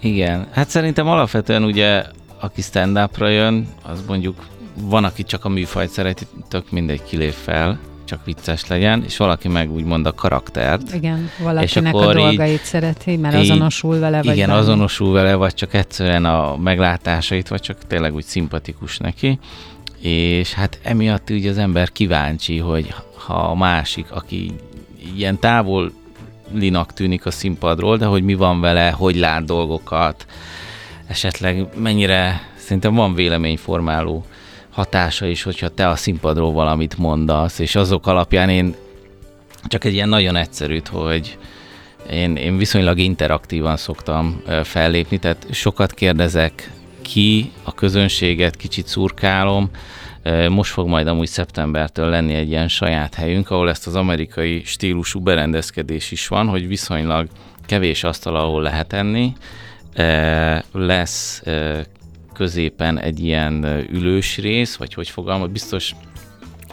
Igen, 0.00 0.46
hát 0.50 0.68
szerintem 0.68 1.06
alapvetően 1.06 1.64
ugye 1.64 2.04
aki 2.42 2.62
stand-upra 2.62 3.28
jön, 3.28 3.66
az 3.82 4.02
mondjuk 4.06 4.36
van, 4.80 5.04
aki 5.04 5.22
csak 5.22 5.44
a 5.44 5.48
műfajt 5.48 5.90
szereti, 5.90 6.26
tök 6.48 6.70
mindegy 6.70 7.02
kilép 7.02 7.32
fel, 7.32 7.78
csak 8.04 8.24
vicces 8.24 8.66
legyen, 8.66 9.04
és 9.04 9.16
valaki 9.16 9.48
meg 9.48 9.72
úgymond 9.72 10.06
a 10.06 10.12
karaktert. 10.12 10.94
Igen, 10.94 11.30
valakinek 11.42 11.94
a 11.94 12.12
dolgait 12.12 12.52
így, 12.52 12.64
szereti, 12.64 13.16
mert 13.16 13.34
azonosul 13.34 13.98
vele, 13.98 14.22
vagy 14.22 14.34
Igen, 14.34 14.48
bármi. 14.48 14.62
azonosul 14.62 15.12
vele, 15.12 15.34
vagy 15.34 15.54
csak 15.54 15.74
egyszerűen 15.74 16.24
a 16.24 16.56
meglátásait, 16.56 17.48
vagy 17.48 17.60
csak 17.60 17.86
tényleg 17.86 18.14
úgy 18.14 18.24
szimpatikus 18.24 18.98
neki. 18.98 19.38
És 20.00 20.52
hát 20.52 20.78
emiatt 20.82 21.30
ugye 21.30 21.50
az 21.50 21.58
ember 21.58 21.92
kíváncsi, 21.92 22.58
hogy 22.58 22.94
ha 23.26 23.34
a 23.34 23.54
másik, 23.54 24.10
aki 24.10 24.52
ilyen 25.16 25.38
távolinak 25.38 26.92
tűnik 26.94 27.26
a 27.26 27.30
színpadról, 27.30 27.96
de 27.96 28.04
hogy 28.04 28.22
mi 28.22 28.34
van 28.34 28.60
vele, 28.60 28.90
hogy 28.90 29.16
lát 29.16 29.44
dolgokat, 29.44 30.26
esetleg 31.12 31.66
mennyire, 31.76 32.40
szerintem 32.56 32.94
van 32.94 33.14
véleményformáló 33.14 34.24
hatása 34.70 35.26
is, 35.26 35.42
hogyha 35.42 35.68
te 35.68 35.88
a 35.88 35.96
színpadról 35.96 36.52
valamit 36.52 36.98
mondasz, 36.98 37.58
és 37.58 37.74
azok 37.74 38.06
alapján 38.06 38.48
én 38.48 38.74
csak 39.64 39.84
egy 39.84 39.92
ilyen 39.92 40.08
nagyon 40.08 40.36
egyszerűt, 40.36 40.88
hogy 40.88 41.38
én, 42.10 42.36
én 42.36 42.56
viszonylag 42.56 42.98
interaktívan 42.98 43.76
szoktam 43.76 44.42
fellépni, 44.62 45.18
tehát 45.18 45.46
sokat 45.50 45.94
kérdezek 45.94 46.70
ki, 47.02 47.52
a 47.62 47.74
közönséget 47.74 48.56
kicsit 48.56 48.86
szurkálom, 48.86 49.70
most 50.48 50.72
fog 50.72 50.88
majd 50.88 51.06
amúgy 51.06 51.28
szeptembertől 51.28 52.08
lenni 52.08 52.34
egy 52.34 52.48
ilyen 52.48 52.68
saját 52.68 53.14
helyünk, 53.14 53.50
ahol 53.50 53.68
ezt 53.68 53.86
az 53.86 53.94
amerikai 53.94 54.62
stílusú 54.64 55.20
berendezkedés 55.20 56.10
is 56.10 56.28
van, 56.28 56.48
hogy 56.48 56.68
viszonylag 56.68 57.28
kevés 57.66 58.04
asztal, 58.04 58.36
ahol 58.36 58.62
lehet 58.62 58.92
enni, 58.92 59.32
lesz 60.72 61.42
középen 62.34 62.98
egy 62.98 63.24
ilyen 63.24 63.64
ülős 63.90 64.38
rész, 64.38 64.76
vagy 64.76 64.94
hogy 64.94 65.08
fogalmaz, 65.08 65.50
biztos 65.50 65.94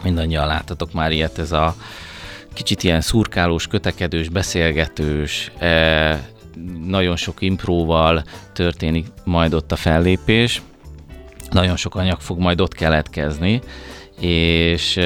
mindannyian 0.02 0.46
láttatok 0.46 0.92
már 0.92 1.12
ilyet, 1.12 1.38
ez 1.38 1.52
a 1.52 1.74
kicsit 2.52 2.82
ilyen 2.82 3.00
szurkálós, 3.00 3.66
kötekedős, 3.66 4.28
beszélgetős, 4.28 5.52
nagyon 6.86 7.16
sok 7.16 7.42
impróval 7.42 8.24
történik 8.52 9.06
majd 9.24 9.54
ott 9.54 9.72
a 9.72 9.76
fellépés, 9.76 10.62
nagyon 11.50 11.76
sok 11.76 11.94
anyag 11.94 12.20
fog 12.20 12.38
majd 12.38 12.60
ott 12.60 12.74
keletkezni, 12.74 13.60
és 14.20 15.00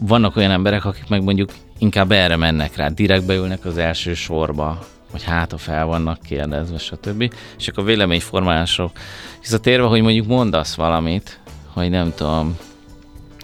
vannak 0.00 0.36
olyan 0.36 0.50
emberek, 0.50 0.84
akik 0.84 1.08
meg 1.08 1.22
mondjuk 1.22 1.52
inkább 1.78 2.12
erre 2.12 2.36
mennek 2.36 2.76
rá, 2.76 2.88
direkt 2.88 3.26
beülnek 3.26 3.64
az 3.64 3.78
első 3.78 4.14
sorba, 4.14 4.86
hogy 5.10 5.22
hát, 5.22 5.50
ha 5.50 5.58
fel 5.58 5.86
vannak 5.86 6.18
kérdezve, 6.22 6.78
stb. 6.78 7.32
És 7.58 7.68
akkor 7.68 7.84
véleményformálásról 7.84 8.92
térve, 9.60 9.86
hogy 9.86 10.02
mondjuk 10.02 10.26
mondasz 10.26 10.74
valamit, 10.74 11.40
hogy 11.72 11.90
nem 11.90 12.12
tudom, 12.14 12.56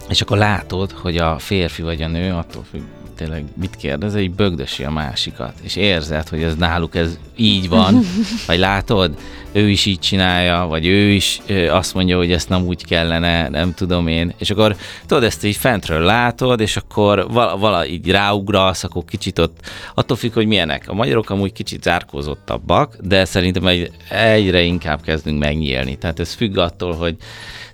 és 0.09 0.21
akkor 0.21 0.37
látod, 0.37 0.91
hogy 0.91 1.17
a 1.17 1.39
férfi 1.39 1.81
vagy 1.81 2.01
a 2.01 2.07
nő, 2.07 2.33
attól 2.33 2.63
függ, 2.63 2.83
tényleg 3.23 3.45
mit 3.55 3.75
kérdez, 3.75 4.15
így 4.15 4.31
bögdösi 4.31 4.83
a 4.83 4.91
másikat, 4.91 5.53
és 5.61 5.75
érzed, 5.75 6.29
hogy 6.29 6.43
ez 6.43 6.55
náluk 6.55 6.95
ez 6.95 7.17
így 7.35 7.69
van, 7.69 7.99
vagy 8.47 8.59
látod, 8.59 9.17
ő 9.51 9.69
is 9.69 9.85
így 9.85 9.99
csinálja, 9.99 10.65
vagy 10.69 10.85
ő 10.85 11.09
is 11.09 11.41
azt 11.69 11.93
mondja, 11.93 12.17
hogy 12.17 12.31
ezt 12.31 12.49
nem 12.49 12.65
úgy 12.65 12.85
kellene, 12.85 13.49
nem 13.49 13.73
tudom 13.73 14.07
én, 14.07 14.33
és 14.37 14.49
akkor 14.49 14.75
tudod, 15.05 15.23
ezt 15.23 15.43
így 15.43 15.55
fentről 15.55 15.99
látod, 15.99 16.59
és 16.59 16.77
akkor 16.77 17.27
vala, 17.31 17.57
vala 17.57 17.87
így 17.87 18.09
ráugrasz, 18.09 18.83
akkor 18.83 19.05
kicsit 19.05 19.39
ott, 19.39 19.57
attól 19.93 20.17
függ, 20.17 20.33
hogy 20.33 20.47
milyenek. 20.47 20.89
A 20.89 20.93
magyarok 20.93 21.29
amúgy 21.29 21.53
kicsit 21.53 21.83
zárkózottabbak, 21.83 22.95
de 23.01 23.25
szerintem 23.25 23.67
egy, 23.67 23.91
egyre 24.09 24.61
inkább 24.61 25.01
kezdünk 25.01 25.39
megnyílni. 25.39 25.97
Tehát 25.97 26.19
ez 26.19 26.33
függ 26.33 26.57
attól, 26.57 26.93
hogy 26.93 27.15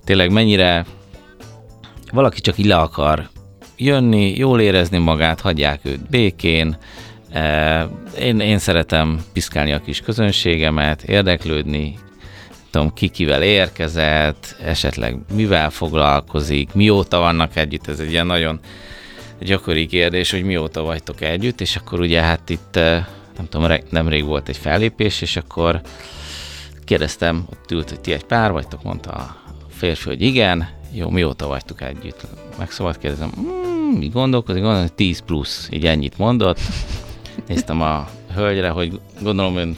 tényleg 0.04 0.32
mennyire 0.32 0.86
valaki 2.12 2.42
csak 2.42 2.58
így 2.58 2.66
le 2.66 2.78
akar 2.78 3.30
jönni, 3.80 4.34
jól 4.36 4.62
érezni 4.62 4.98
magát, 4.98 5.42
hagyják 5.42 5.80
őt 5.84 6.10
békén, 6.10 6.78
én, 8.20 8.40
én 8.40 8.58
szeretem 8.58 9.24
piszkálni 9.34 9.72
a 9.72 9.80
kis 9.80 10.02
közönségemet, 10.02 11.04
érdeklődni, 11.04 11.98
tudom, 12.70 12.94
ki 12.94 13.08
kivel 13.08 13.44
érkezett, 13.44 14.56
esetleg 14.64 15.18
mivel 15.34 15.70
foglalkozik, 15.70 16.74
mióta 16.74 17.20
vannak 17.20 17.56
együtt, 17.56 17.88
ez 17.88 18.00
egy 18.00 18.12
ilyen 18.12 18.26
nagyon 18.26 18.60
gyakori 19.40 19.86
kérdés, 19.86 20.32
hogy 20.32 20.44
mióta 20.44 20.82
vagytok 20.82 21.22
együtt, 21.22 21.62
és 21.62 21.76
akkor 21.76 22.00
ugye 22.00 22.22
hát 22.22 22.50
itt 22.50 22.76
nem 23.38 23.48
tudom, 23.50 23.72
nemrég 23.90 24.26
volt 24.26 24.50
egy 24.50 24.58
fellépés, 24.58 25.22
és 25.22 25.36
akkor 25.36 25.82
kérdeztem, 26.86 27.46
ott 27.52 27.72
ült, 27.72 27.90
hogy 27.90 28.00
ti 28.00 28.14
egy 28.14 28.24
pár 28.24 28.52
vagytok, 28.52 28.84
mondta 28.84 29.10
a 29.10 29.36
férfi, 29.70 30.08
hogy 30.10 30.22
igen, 30.22 30.79
jó, 30.92 31.10
mióta 31.10 31.48
vagytok 31.48 31.82
együtt? 31.82 32.28
Meg 32.58 32.72
szabad 32.72 32.98
kérdezem, 32.98 33.32
mm, 33.40 33.98
mi 33.98 34.08
gondolkozik, 34.08 34.62
gondolom, 34.62 34.88
hogy 34.88 34.96
10 34.96 35.20
plusz, 35.20 35.68
így 35.72 35.86
ennyit 35.86 36.18
mondott. 36.18 36.60
Néztem 37.48 37.82
a 37.82 38.08
hölgyre, 38.34 38.70
hogy 38.70 39.00
gondolom, 39.22 39.54
hogy 39.54 39.76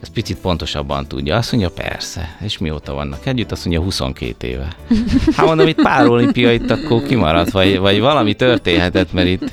ez 0.00 0.08
picit 0.08 0.38
pontosabban 0.38 1.06
tudja. 1.06 1.36
Azt 1.36 1.52
mondja, 1.52 1.70
persze. 1.70 2.36
És 2.40 2.58
mióta 2.58 2.94
vannak 2.94 3.26
együtt? 3.26 3.52
Azt 3.52 3.64
mondja, 3.64 3.84
22 3.84 4.46
éve. 4.46 4.76
Hát 5.36 5.46
mondom, 5.46 5.66
itt 5.66 5.82
pár 5.82 6.06
olimpia 6.06 6.52
itt 6.52 6.70
akkor 6.70 7.02
kimaradt, 7.02 7.50
vagy, 7.50 7.78
vagy 7.78 8.00
valami 8.00 8.34
történhetett, 8.34 9.12
mert 9.12 9.28
itt... 9.28 9.50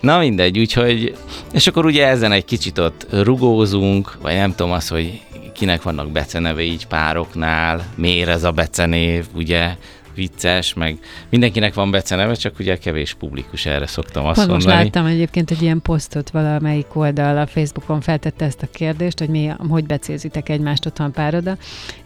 Na 0.00 0.18
mindegy, 0.18 0.58
úgyhogy... 0.58 1.16
És 1.52 1.66
akkor 1.66 1.84
ugye 1.84 2.06
ezen 2.06 2.32
egy 2.32 2.44
kicsit 2.44 2.78
ott 2.78 3.06
rugózunk, 3.10 4.18
vagy 4.22 4.34
nem 4.34 4.54
tudom 4.54 4.72
az, 4.72 4.88
hogy 4.88 5.20
kinek 5.52 5.82
vannak 5.82 6.10
beceneve 6.10 6.62
így 6.62 6.86
pároknál, 6.86 7.84
miért 7.94 8.28
ez 8.28 8.44
a 8.44 8.50
becenév, 8.50 9.26
ugye, 9.34 9.76
vicces, 10.14 10.74
meg 10.74 10.98
mindenkinek 11.28 11.74
van 11.74 11.90
beceneve, 11.90 12.34
csak 12.34 12.58
ugye 12.58 12.76
kevés 12.76 13.14
publikus 13.14 13.66
erre 13.66 13.86
szoktam 13.86 14.26
azt 14.26 14.36
Pont 14.36 14.48
mondani. 14.48 14.72
most 14.72 14.84
láttam 14.84 15.06
egyébként 15.06 15.50
egy 15.50 15.62
ilyen 15.62 15.82
posztot 15.82 16.30
valamelyik 16.30 16.96
oldal 16.96 17.38
a 17.38 17.46
Facebookon 17.46 18.00
feltette 18.00 18.44
ezt 18.44 18.62
a 18.62 18.66
kérdést, 18.72 19.18
hogy 19.18 19.28
mi, 19.28 19.50
hogy 19.68 19.86
becélzitek 19.86 20.48
egymást 20.48 20.86
otthon 20.86 21.12
pároda, 21.12 21.56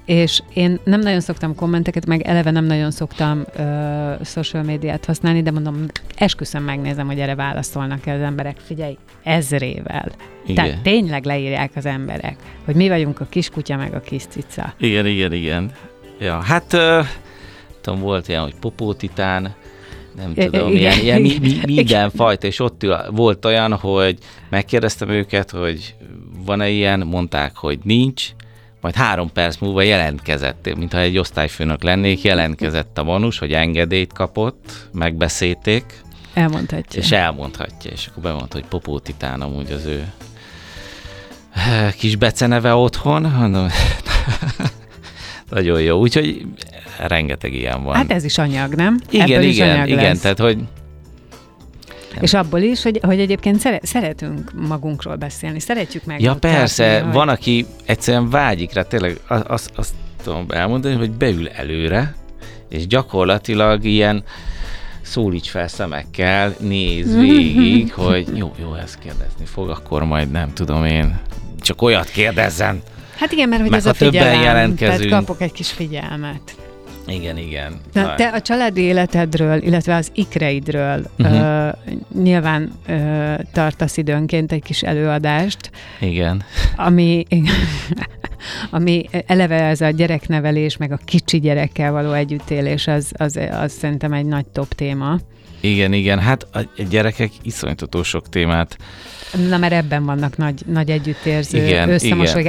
és 0.05 0.43
én 0.55 0.79
nem 0.85 1.01
nagyon 1.01 1.21
szoktam 1.21 1.55
kommenteket, 1.55 2.07
meg 2.07 2.23
eleve 2.23 2.51
nem 2.51 2.65
nagyon 2.65 2.91
szoktam 2.91 3.45
ö, 3.57 4.13
social 4.25 4.63
médiát 4.63 5.05
használni, 5.05 5.43
de 5.43 5.51
mondom, 5.51 5.87
esküszöm 6.17 6.63
megnézem, 6.63 7.07
hogy 7.07 7.19
erre 7.19 7.35
válaszolnak 7.35 8.07
az 8.07 8.21
emberek. 8.21 8.57
Figyelj, 8.67 8.97
ezrével. 9.23 10.13
Igen. 10.47 10.65
Tehát 10.65 10.83
tényleg 10.83 11.25
leírják 11.25 11.71
az 11.75 11.87
emberek, 11.87 12.37
hogy 12.65 12.75
mi 12.75 12.89
vagyunk 12.89 13.21
a 13.21 13.27
kiskutya, 13.29 13.77
meg 13.77 13.95
a 13.95 14.01
kis 14.01 14.23
cica. 14.29 14.75
Igen, 14.79 15.07
igen, 15.07 15.33
igen. 15.33 15.71
Ja, 16.21 16.43
hát 16.43 16.73
uh, 16.73 17.07
tudom, 17.87 18.01
volt 18.01 18.29
ilyen, 18.29 18.43
hogy 18.43 18.55
popótitán, 18.61 19.55
nem 20.17 20.35
tudom, 20.35 20.71
igen, 20.71 20.77
ilyen, 20.77 20.99
ilyen 20.99 21.21
mi, 21.21 21.39
mi, 21.41 21.61
minden 21.75 22.11
fajta, 22.11 22.47
és 22.47 22.61
ott 22.61 22.87
volt 23.11 23.45
olyan, 23.45 23.75
hogy 23.75 24.19
megkérdeztem 24.51 25.09
őket, 25.09 25.51
hogy 25.51 25.95
van-e 26.45 26.69
ilyen, 26.69 27.01
mondták, 27.01 27.57
hogy 27.57 27.79
nincs, 27.83 28.29
majd 28.81 28.95
három 28.95 29.33
perc 29.33 29.59
múlva 29.59 29.83
jelentkezett, 29.83 30.75
mintha 30.77 30.99
egy 30.99 31.19
osztályfőnök 31.19 31.83
lennék, 31.83 32.23
jelentkezett 32.23 32.99
a 32.99 33.05
vonus, 33.05 33.39
hogy 33.39 33.53
engedélyt 33.53 34.13
kapott, 34.13 34.89
megbeszélték. 34.93 35.85
Elmondhatja. 36.35 37.01
És 37.01 37.13
elmondhatja, 37.13 37.91
és 37.91 38.07
akkor 38.07 38.23
bemondta, 38.23 38.59
hogy 38.59 38.67
Popó 38.69 38.99
Titán 38.99 39.41
amúgy 39.41 39.73
az 39.73 39.85
ő 39.85 40.13
eh, 41.55 41.93
kis 41.93 42.17
beceneve 42.17 42.75
otthon. 42.75 43.23
Mondom, 43.23 43.69
nagyon 45.51 45.81
jó, 45.81 45.99
úgyhogy 45.99 46.47
rengeteg 46.99 47.55
ilyen 47.55 47.83
van. 47.83 47.95
Hát 47.95 48.11
ez 48.11 48.25
is 48.25 48.39
anyag, 48.39 48.75
nem? 48.75 48.99
Igen, 49.11 49.31
Ebből 49.31 49.43
igen, 49.43 49.71
anyag 49.71 49.89
igen, 49.89 50.03
lesz. 50.03 50.21
tehát 50.21 50.39
hogy 50.39 50.57
nem. 50.57 52.25
És 52.25 52.35
abból 52.35 52.61
is, 52.61 52.83
hogy, 52.83 53.01
hogy 53.03 53.21
egyébként 53.21 53.61
szere, 53.61 53.81
szeretünk 53.83 54.53
magunkról 54.69 55.17
beszélni, 55.17 55.61
szeretjük 55.61 56.05
meg. 56.05 56.21
Ja 56.21 56.35
persze, 56.35 57.01
hogy... 57.01 57.13
van, 57.13 57.29
aki 57.29 57.67
egyszerűen 57.85 58.31
vágyik 58.31 58.73
rá, 58.73 58.83
tényleg 58.83 59.21
azt, 59.29 59.71
azt 59.75 59.95
tudom 60.23 60.47
elmondani, 60.49 60.95
hogy 60.95 61.11
beül 61.11 61.49
előre, 61.49 62.15
és 62.69 62.87
gyakorlatilag 62.87 63.85
ilyen 63.85 64.25
szólíts 65.03 65.51
fel 65.51 65.69
szemekkel, 65.69 66.55
néz 66.61 67.17
végig, 67.17 67.93
hogy 67.93 68.37
jó, 68.37 68.55
jó, 68.61 68.75
ezt 68.75 68.99
kérdezni 68.99 69.45
fog, 69.45 69.69
akkor 69.69 70.05
majd 70.05 70.31
nem 70.31 70.53
tudom 70.53 70.85
én, 70.85 71.21
csak 71.61 71.83
olyat 71.83 72.09
kérdezzen. 72.09 72.83
Hát 73.17 73.33
igen, 73.33 73.49
mert 73.49 73.63
hogy 73.63 73.73
ez 73.73 73.87
a 73.87 73.95
figyelem, 73.95 74.43
jelentkezünk. 74.43 75.11
tehát 75.11 75.25
kapok 75.27 75.41
egy 75.41 75.53
kis 75.53 75.71
figyelmet. 75.71 76.57
Igen, 77.07 77.39
igen. 77.39 77.81
Na, 77.93 78.15
te 78.15 78.29
a 78.29 78.41
családi 78.41 78.81
életedről, 78.81 79.63
illetve 79.63 79.95
az 79.95 80.11
ikreidről 80.15 81.07
uh-huh. 81.19 81.67
uh, 81.67 82.23
nyilván 82.23 82.73
uh, 82.89 83.35
tartasz 83.53 83.97
időnként 83.97 84.53
egy 84.53 84.63
kis 84.63 84.83
előadást. 84.83 85.71
Igen. 86.01 86.43
Ami, 86.77 87.27
ami 88.71 89.09
eleve 89.27 89.63
ez 89.63 89.81
a 89.81 89.91
gyereknevelés, 89.91 90.77
meg 90.77 90.93
a 90.93 90.99
kicsi 91.05 91.41
gyerekkel 91.41 91.93
való 91.93 92.13
együttélés, 92.13 92.87
az, 92.87 93.13
az, 93.17 93.39
az 93.51 93.73
szerintem 93.73 94.13
egy 94.13 94.27
nagy 94.27 94.47
top 94.47 94.75
téma. 94.75 95.19
Igen, 95.71 95.93
igen. 95.93 96.19
Hát 96.19 96.47
a 96.53 96.83
gyerekek 96.89 97.31
iszonyatotó 97.43 98.03
sok 98.03 98.29
témát 98.29 98.77
Na, 99.49 99.57
mert 99.57 99.73
ebben 99.73 100.05
vannak 100.05 100.37
nagy, 100.37 100.63
nagy 100.67 100.91
együttérző 100.91 101.65
igen. 101.65 101.99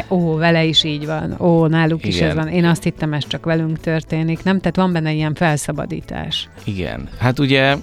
Ó, 0.10 0.36
vele 0.36 0.63
is 0.63 0.84
így 0.84 1.06
van. 1.06 1.36
Ó, 1.39 1.65
náluk 1.65 1.99
igen. 1.99 2.12
is 2.12 2.21
ez 2.21 2.36
van. 2.36 2.47
Én 2.47 2.65
azt 2.65 2.84
hittem, 2.84 3.13
ez 3.13 3.27
csak 3.27 3.45
velünk 3.45 3.80
történik. 3.80 4.43
Nem? 4.43 4.60
Tehát 4.60 4.75
van 4.75 4.93
benne 4.93 5.12
ilyen 5.12 5.34
felszabadítás. 5.34 6.49
Igen. 6.63 7.10
Hát 7.17 7.39
ugye, 7.39 7.75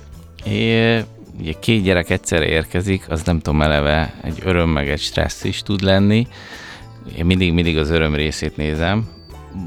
é, 0.45 0.99
ugye 1.41 1.53
két 1.61 1.83
gyerek 1.83 2.11
egyszerre 2.11 2.47
érkezik, 2.47 3.05
az 3.09 3.23
nem 3.23 3.41
tudom 3.41 3.63
eleve, 3.63 4.15
egy 4.23 4.39
öröm 4.45 4.69
meg 4.69 4.89
egy 4.89 5.01
stressz 5.01 5.45
is 5.45 5.63
tud 5.63 5.81
lenni. 5.81 6.27
Én 7.19 7.25
mindig, 7.25 7.53
mindig 7.53 7.79
az 7.79 7.91
öröm 7.91 8.15
részét 8.15 8.57
nézem, 8.57 9.09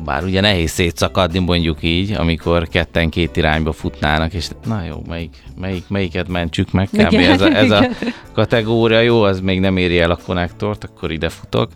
bár 0.05 0.23
ugye 0.23 0.41
nehéz 0.41 0.71
szétszakadni 0.71 1.39
mondjuk 1.39 1.83
így, 1.83 2.11
amikor 2.11 2.67
ketten 2.67 3.09
két 3.09 3.37
irányba 3.37 3.71
futnának, 3.71 4.33
és 4.33 4.47
na 4.65 4.83
jó, 4.83 5.01
melyik, 5.07 5.43
melyik, 5.59 5.83
melyiket 5.87 6.27
mentsük 6.27 6.71
meg, 6.71 6.89
kb. 6.91 7.13
Ez, 7.13 7.41
a, 7.41 7.55
ez 7.55 7.71
a 7.71 7.87
kategória, 8.33 8.99
jó, 8.99 9.21
az 9.21 9.39
még 9.39 9.59
nem 9.59 9.77
éri 9.77 9.99
el 9.99 10.11
a 10.11 10.19
konnektort, 10.25 10.83
akkor 10.83 11.11
ide 11.11 11.29
futok. 11.29 11.71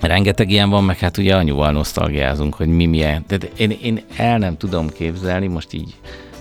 Rengeteg 0.00 0.50
ilyen 0.50 0.70
van, 0.70 0.84
meg 0.84 0.98
hát 0.98 1.18
ugye 1.18 1.36
anyuval 1.36 1.72
nosztalgiázunk, 1.72 2.54
hogy 2.54 2.68
mi 2.68 2.86
milyen. 2.86 3.24
De 3.28 3.38
én, 3.56 3.70
én 3.82 4.00
el 4.16 4.38
nem 4.38 4.56
tudom 4.56 4.88
képzelni, 4.88 5.46
most 5.46 5.72
így 5.72 5.94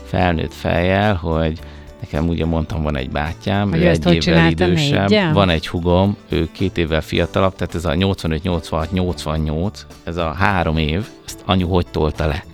felnőtt 0.05 0.53
fejjel, 0.53 1.15
hogy 1.15 1.59
Nekem 2.01 2.27
ugye 2.27 2.45
mondtam, 2.45 2.83
van 2.83 2.95
egy 2.95 3.09
bátyám, 3.09 3.69
hogy 3.69 3.81
ő 3.81 3.87
egy 3.87 4.27
évvel 4.27 4.49
idősebb, 4.49 5.09
négyen? 5.09 5.33
van 5.33 5.49
egy 5.49 5.67
hugom, 5.67 6.17
ő 6.29 6.49
két 6.51 6.77
évvel 6.77 7.01
fiatalabb, 7.01 7.55
tehát 7.55 7.75
ez 7.75 7.85
a 7.85 7.93
85, 7.93 8.43
86, 8.43 8.91
88, 8.91 9.85
ez 10.03 10.17
a 10.17 10.31
három 10.31 10.77
év, 10.77 11.07
ezt 11.25 11.39
anyu 11.45 11.67
hogy 11.67 11.87
tolta 11.91 12.27
le? 12.27 12.45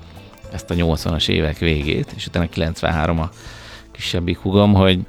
Ezt 0.52 0.72
a 0.72 0.74
80-as 0.74 1.30
évek 1.30 1.58
végét, 1.58 2.12
és 2.16 2.26
utána 2.28 2.50
93 2.50 3.20
a 3.20 3.30
kisebbik 3.92 4.38
hugom, 4.38 4.74
hogy 4.74 5.00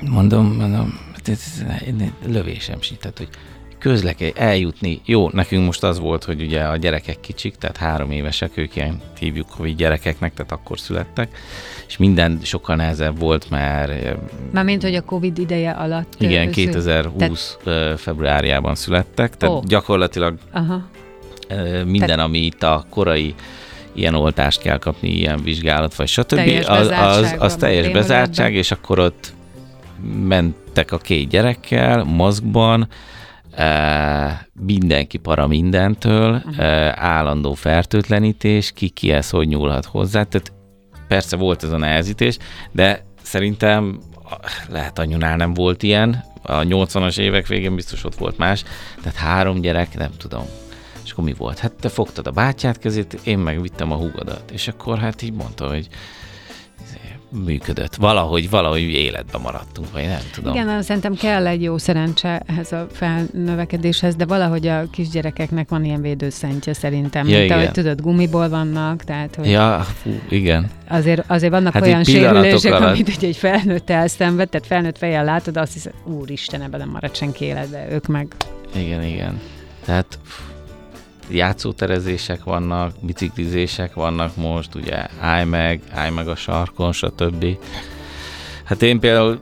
mondom, 0.00 0.56
mondom, 0.56 1.00
lövésem 2.26 2.80
sincs, 2.80 3.00
tehát 3.00 3.18
hogy 3.18 3.28
közleke, 3.84 4.30
eljutni. 4.34 5.00
Jó, 5.04 5.28
nekünk 5.32 5.64
most 5.64 5.82
az 5.82 5.98
volt, 5.98 6.24
hogy 6.24 6.42
ugye 6.42 6.62
a 6.62 6.76
gyerekek 6.76 7.20
kicsik, 7.20 7.54
tehát 7.54 7.76
három 7.76 8.10
évesek, 8.10 8.50
ők 8.54 8.76
ilyen 8.76 9.00
hívjuk 9.18 9.50
hogy 9.50 9.76
gyerekeknek, 9.76 10.34
tehát 10.34 10.52
akkor 10.52 10.78
születtek, 10.78 11.36
és 11.86 11.96
minden 11.96 12.38
sokkal 12.42 12.76
nehezebb 12.76 13.18
volt, 13.18 13.50
mert... 13.50 14.16
mint 14.64 14.82
hogy 14.82 14.94
a 14.94 15.00
Covid 15.00 15.38
ideje 15.38 15.70
alatt... 15.70 16.14
Igen, 16.18 16.50
2020 16.50 17.56
tehát... 17.64 18.00
februárjában 18.00 18.74
születtek, 18.74 19.36
tehát 19.36 19.54
oh. 19.54 19.64
gyakorlatilag 19.64 20.38
Aha. 20.52 20.82
minden, 21.84 22.08
tehát... 22.08 22.24
ami 22.24 22.38
itt 22.38 22.62
a 22.62 22.86
korai 22.90 23.34
ilyen 23.92 24.14
oltást 24.14 24.60
kell 24.60 24.78
kapni, 24.78 25.08
ilyen 25.08 25.42
vizsgálat, 25.42 25.94
vagy 25.94 26.08
stb. 26.08 26.34
Teljes 26.34 26.66
az, 26.66 26.88
az, 26.88 27.34
az 27.38 27.56
teljes 27.56 27.88
bezártság, 27.88 28.54
és 28.54 28.70
akkor 28.70 28.98
ott 28.98 29.32
mentek 30.22 30.92
a 30.92 30.98
két 30.98 31.28
gyerekkel, 31.28 32.04
mozgban, 32.04 32.88
mindenki 34.60 35.18
para 35.18 35.46
mindentől, 35.46 36.34
uh-huh. 36.34 37.04
állandó 37.04 37.54
fertőtlenítés, 37.54 38.72
ki 38.72 38.88
kihez 38.88 39.30
hogy 39.30 39.48
nyúlhat 39.48 39.84
hozzá. 39.84 40.22
Tehát 40.22 40.52
persze 41.08 41.36
volt 41.36 41.62
ez 41.62 41.70
a 41.70 41.76
nehezítés, 41.76 42.38
de 42.72 43.04
szerintem 43.22 43.98
lehet 44.68 44.98
anyunál 44.98 45.36
nem 45.36 45.54
volt 45.54 45.82
ilyen, 45.82 46.24
a 46.42 46.60
80-as 46.60 47.18
évek 47.18 47.46
végén 47.46 47.74
biztos 47.74 48.04
ott 48.04 48.14
volt 48.14 48.38
más, 48.38 48.64
tehát 49.02 49.18
három 49.18 49.60
gyerek, 49.60 49.96
nem 49.96 50.10
tudom. 50.16 50.44
És 51.04 51.10
akkor 51.10 51.24
mi 51.24 51.34
volt? 51.38 51.58
Hát 51.58 51.72
te 51.72 51.88
fogtad 51.88 52.26
a 52.26 52.30
bátyát 52.30 52.78
kezét, 52.78 53.20
én 53.24 53.38
meg 53.38 53.60
vittem 53.60 53.92
a 53.92 53.96
húgodat. 53.96 54.50
És 54.50 54.68
akkor 54.68 54.98
hát 54.98 55.22
így 55.22 55.32
mondta, 55.32 55.68
hogy 55.68 55.88
működött. 57.44 57.94
Valahogy, 57.94 58.50
valahogy 58.50 58.80
életben 58.80 59.40
maradtunk, 59.40 59.92
vagy 59.92 60.02
nem 60.06 60.20
tudom. 60.32 60.54
Igen, 60.54 60.82
szerintem 60.82 61.14
kell 61.14 61.46
egy 61.46 61.62
jó 61.62 61.78
szerencse 61.78 62.42
ehhez 62.46 62.72
a 62.72 62.86
felnövekedéshez, 62.92 64.16
de 64.16 64.24
valahogy 64.24 64.66
a 64.66 64.82
kisgyerekeknek 64.90 65.68
van 65.68 65.84
ilyen 65.84 66.00
védőszentje 66.00 66.72
szerintem. 66.72 67.26
Ja, 67.28 67.32
mint 67.32 67.44
igen. 67.44 67.58
ahogy 67.58 67.70
tudod, 67.70 68.00
gumiból 68.00 68.48
vannak, 68.48 69.04
tehát 69.04 69.34
hogy 69.34 69.50
Ja, 69.50 69.86
fú, 70.02 70.10
igen. 70.28 70.70
azért, 70.88 71.24
azért 71.30 71.52
vannak 71.52 71.72
Hát 71.72 71.82
olyan 71.82 72.04
sérülések, 72.04 72.72
alatt. 72.72 72.92
amit 72.94 73.08
ugye 73.16 73.26
egy 73.26 73.36
felnőtt 73.36 73.90
elszenved, 73.90 74.48
tehát 74.48 74.66
felnőtt 74.66 74.98
fejjel 74.98 75.24
látod, 75.24 75.56
azt 75.56 75.72
hiszed, 75.72 75.92
úristen, 76.04 76.62
ebben 76.62 76.80
nem 76.80 76.88
marad 76.88 77.14
senki 77.16 77.44
életbe, 77.44 77.86
ők 77.90 78.06
meg 78.06 78.26
Igen, 78.76 79.02
igen. 79.02 79.40
Tehát 79.84 80.18
pff, 80.24 80.38
játszóterezések 81.30 82.44
vannak, 82.44 82.94
biciklizések 83.00 83.94
vannak 83.94 84.36
most, 84.36 84.74
ugye 84.74 85.06
állj 85.20 85.44
meg, 85.44 85.80
állj 85.92 86.10
meg 86.10 86.28
a 86.28 86.36
sarkon, 86.36 86.92
stb. 86.92 87.46
Hát 88.64 88.82
én 88.82 89.00
például, 89.00 89.40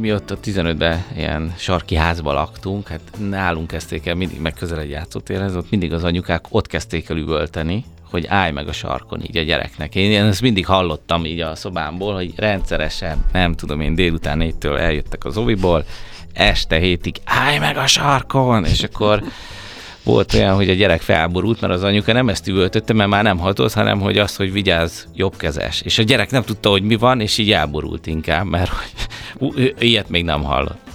mi 0.00 0.12
ott 0.12 0.30
a 0.30 0.38
15-ben 0.38 1.04
ilyen 1.16 1.54
sarki 1.56 1.94
házba 1.94 2.32
laktunk, 2.32 2.88
hát 2.88 3.00
nálunk 3.28 3.66
kezdték 3.66 4.06
el 4.06 4.14
mindig 4.14 4.40
megközelebb 4.40 4.88
játszótérhez, 4.88 5.56
ott 5.56 5.70
mindig 5.70 5.92
az 5.92 6.04
anyukák 6.04 6.44
ott 6.48 6.66
kezdték 6.66 7.08
el 7.08 7.16
üvölteni, 7.16 7.84
hogy 8.10 8.26
állj 8.26 8.52
meg 8.52 8.68
a 8.68 8.72
sarkon 8.72 9.22
így 9.22 9.36
a 9.36 9.42
gyereknek. 9.42 9.94
Én, 9.94 10.10
én 10.10 10.24
ezt 10.24 10.40
mindig 10.40 10.66
hallottam 10.66 11.24
így 11.24 11.40
a 11.40 11.54
szobámból, 11.54 12.14
hogy 12.14 12.32
rendszeresen, 12.36 13.24
nem 13.32 13.54
tudom 13.54 13.80
én, 13.80 13.94
délután 13.94 14.38
négytől 14.38 14.78
eljöttek 14.78 15.24
az 15.24 15.36
oviból, 15.36 15.84
este 16.32 16.76
hétig 16.76 17.16
állj 17.24 17.58
meg 17.58 17.76
a 17.76 17.86
sarkon, 17.86 18.64
és 18.64 18.82
akkor 18.82 19.22
volt 20.04 20.34
olyan, 20.34 20.54
hogy 20.54 20.70
a 20.70 20.74
gyerek 20.74 21.00
felborult, 21.00 21.60
mert 21.60 21.72
az 21.72 21.82
anyuka 21.82 22.12
nem 22.12 22.28
ezt 22.28 22.48
üvöltötte, 22.48 22.92
mert 22.92 23.10
már 23.10 23.22
nem 23.22 23.38
hatott, 23.38 23.72
hanem 23.72 24.00
hogy 24.00 24.18
az, 24.18 24.36
hogy 24.36 24.52
vigyázz, 24.52 25.04
jobbkezes. 25.14 25.80
És 25.80 25.98
a 25.98 26.02
gyerek 26.02 26.30
nem 26.30 26.42
tudta, 26.42 26.70
hogy 26.70 26.82
mi 26.82 26.96
van, 26.96 27.20
és 27.20 27.38
így 27.38 27.52
elborult 27.52 28.06
inkább, 28.06 28.46
mert 28.46 28.70
hogy, 29.38 29.74
ilyet 29.78 30.08
még 30.08 30.24
nem 30.24 30.42
hallott. 30.42 30.88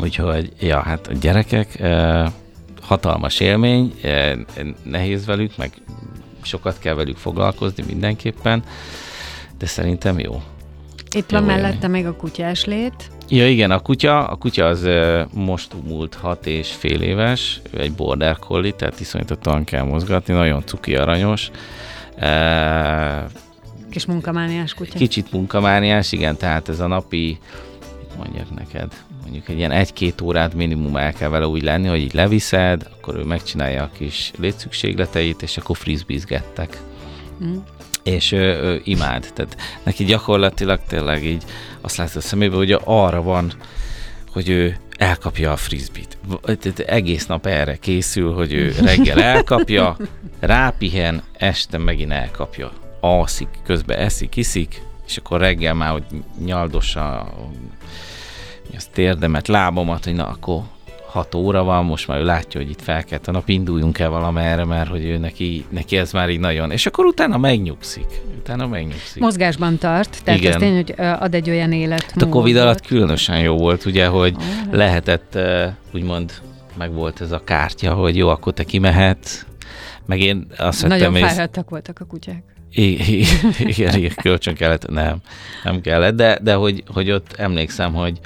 Úgyhogy, 0.00 0.52
ja, 0.60 0.80
hát 0.80 1.06
a 1.06 1.12
gyerekek 1.20 1.82
hatalmas 2.82 3.40
élmény, 3.40 3.94
eh, 4.02 4.32
nehéz 4.82 5.26
velük, 5.26 5.56
meg 5.56 5.72
sokat 6.42 6.78
kell 6.78 6.94
velük 6.94 7.16
foglalkozni 7.16 7.84
mindenképpen, 7.86 8.64
de 9.58 9.66
szerintem 9.66 10.18
jó. 10.18 10.42
Itt 11.16 11.30
van 11.30 11.42
Jó 11.42 11.48
élmény. 11.48 11.62
mellette 11.62 11.88
még 11.88 12.06
a 12.06 12.16
kutyás 12.16 12.64
lét. 12.64 13.10
Ja 13.28 13.48
igen, 13.48 13.70
a 13.70 13.78
kutya, 13.78 14.26
a 14.26 14.36
kutya 14.36 14.66
az 14.66 14.88
most 15.34 15.72
múlt 15.86 16.14
hat 16.14 16.46
és 16.46 16.72
fél 16.72 17.02
éves, 17.02 17.60
ő 17.70 17.80
egy 17.80 17.92
border 17.92 18.38
collie, 18.38 18.72
tehát 18.72 19.00
iszonyatottan 19.00 19.64
kell 19.64 19.82
mozgatni, 19.82 20.34
nagyon 20.34 20.62
cuki 20.66 20.96
aranyos. 20.96 21.50
Kis 23.90 24.06
munkamániás 24.06 24.74
kutya. 24.74 24.98
kicsit 24.98 25.32
munkamániás, 25.32 26.12
igen, 26.12 26.36
tehát 26.36 26.68
ez 26.68 26.80
a 26.80 26.86
napi, 26.86 27.38
mit 27.98 28.16
mondjak 28.16 28.54
neked, 28.54 28.92
mondjuk 29.22 29.48
egy 29.48 29.56
ilyen 29.56 29.70
egy-két 29.70 30.20
órát 30.20 30.54
minimum 30.54 30.96
el 30.96 31.12
kell 31.12 31.28
vele 31.28 31.46
úgy 31.46 31.62
lenni, 31.62 31.88
hogy 31.88 32.00
így 32.00 32.14
leviszed, 32.14 32.86
akkor 32.92 33.16
ő 33.16 33.22
megcsinálja 33.22 33.82
a 33.82 33.90
kis 33.98 34.32
létszükségleteit, 34.38 35.42
és 35.42 35.56
akkor 35.56 35.76
frisbeezgettek 35.76 36.80
Mm. 37.44 37.56
és 38.02 38.32
ő, 38.32 38.62
ő 38.62 38.80
imád. 38.84 39.30
Tehát 39.34 39.56
neki 39.82 40.04
gyakorlatilag 40.04 40.80
tényleg 40.88 41.24
így 41.24 41.42
azt 41.84 41.96
látod 41.96 42.16
a 42.16 42.20
szemébe, 42.20 42.56
hogy 42.56 42.78
arra 42.84 43.22
van, 43.22 43.52
hogy 44.32 44.48
ő 44.48 44.76
elkapja 44.96 45.52
a 45.52 45.56
frisbit. 45.56 46.18
Egész 46.86 47.26
nap 47.26 47.46
erre 47.46 47.76
készül, 47.76 48.32
hogy 48.32 48.52
ő 48.52 48.74
reggel 48.80 49.22
elkapja, 49.22 49.96
rápihen, 50.40 51.22
este 51.32 51.78
megint 51.78 52.12
elkapja. 52.12 52.72
Alszik, 53.00 53.48
közben 53.64 53.98
eszik, 53.98 54.36
iszik, 54.36 54.82
és 55.06 55.16
akkor 55.16 55.40
reggel 55.40 55.74
már, 55.74 55.90
hogy 55.90 56.04
nyaldossa 56.44 57.20
a- 57.20 57.50
az 58.76 58.88
térdemet, 58.92 59.48
lábamat, 59.48 60.04
hogy 60.04 60.14
na 60.14 60.26
akkor 60.26 60.62
6 61.14 61.34
óra 61.34 61.64
van, 61.64 61.84
most 61.84 62.06
már 62.08 62.18
ő 62.20 62.24
látja, 62.24 62.60
hogy 62.60 62.70
itt 62.70 62.82
felkelt 62.82 63.28
a 63.28 63.32
nap, 63.32 63.48
induljunk 63.48 63.98
el 63.98 64.08
valamerre, 64.10 64.64
mert 64.64 64.88
hogy 64.88 65.04
ő 65.04 65.16
neki, 65.18 65.64
neki 65.68 65.96
ez 65.96 66.12
már 66.12 66.28
így 66.28 66.40
nagyon, 66.40 66.70
és 66.70 66.86
akkor 66.86 67.04
utána 67.04 67.38
megnyugszik. 67.38 68.06
Utána 68.38 68.66
megnyugszik. 68.66 69.22
Mozgásban 69.22 69.78
tart, 69.78 70.24
tehát 70.24 70.40
Igen. 70.40 70.52
ez 70.52 70.58
tény, 70.58 70.74
hogy 70.74 70.94
ad 70.96 71.34
egy 71.34 71.50
olyan 71.50 71.72
élet. 71.72 72.02
Hát 72.02 72.22
a 72.22 72.28
Covid 72.28 72.56
alatt 72.56 72.86
különösen 72.86 73.40
jó 73.40 73.56
volt, 73.56 73.84
ugye, 73.84 74.06
hogy 74.06 74.36
lehetett, 74.70 75.34
eh, 75.34 75.72
úgymond, 75.92 76.32
meg 76.78 76.92
volt 76.92 77.20
ez 77.20 77.32
a 77.32 77.44
kártya, 77.44 77.94
hogy 77.94 78.16
jó, 78.16 78.28
akkor 78.28 78.52
te 78.52 78.64
kimehetsz, 78.64 79.44
meg 80.06 80.20
én 80.20 80.46
azt 80.56 80.86
Nagyon 80.86 81.16
észre, 81.16 81.28
fáradtak 81.28 81.70
voltak 81.70 82.00
a 82.00 82.04
kutyák. 82.04 82.42
I- 82.70 83.18
i- 83.20 83.26
igen, 83.58 83.94
igen, 83.94 84.12
kölcsön 84.22 84.54
kellett, 84.54 84.88
nem, 84.88 85.16
nem 85.64 85.80
kellett, 85.80 86.14
de, 86.14 86.38
de 86.42 86.54
hogy, 86.54 86.82
hogy 86.86 87.10
ott 87.10 87.34
emlékszem, 87.36 87.92
hogy 87.92 88.18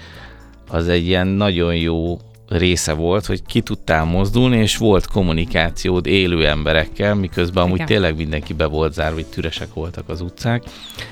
az 0.68 0.88
egy 0.88 1.06
ilyen 1.06 1.26
nagyon 1.26 1.74
jó 1.74 2.18
része 2.48 2.92
volt, 2.92 3.26
hogy 3.26 3.42
ki 3.46 3.60
tudtál 3.60 4.04
mozdulni, 4.04 4.56
és 4.56 4.76
volt 4.76 5.06
kommunikációd 5.06 6.06
élő 6.06 6.46
emberekkel, 6.46 7.14
miközben 7.14 7.64
amúgy 7.64 7.74
Igen. 7.74 7.86
tényleg 7.86 8.16
mindenki 8.16 8.52
be 8.52 8.66
volt 8.66 8.92
zárva, 8.92 9.14
hogy 9.14 9.26
üresek 9.36 9.74
voltak 9.74 10.08
az 10.08 10.20
utcák, 10.20 10.62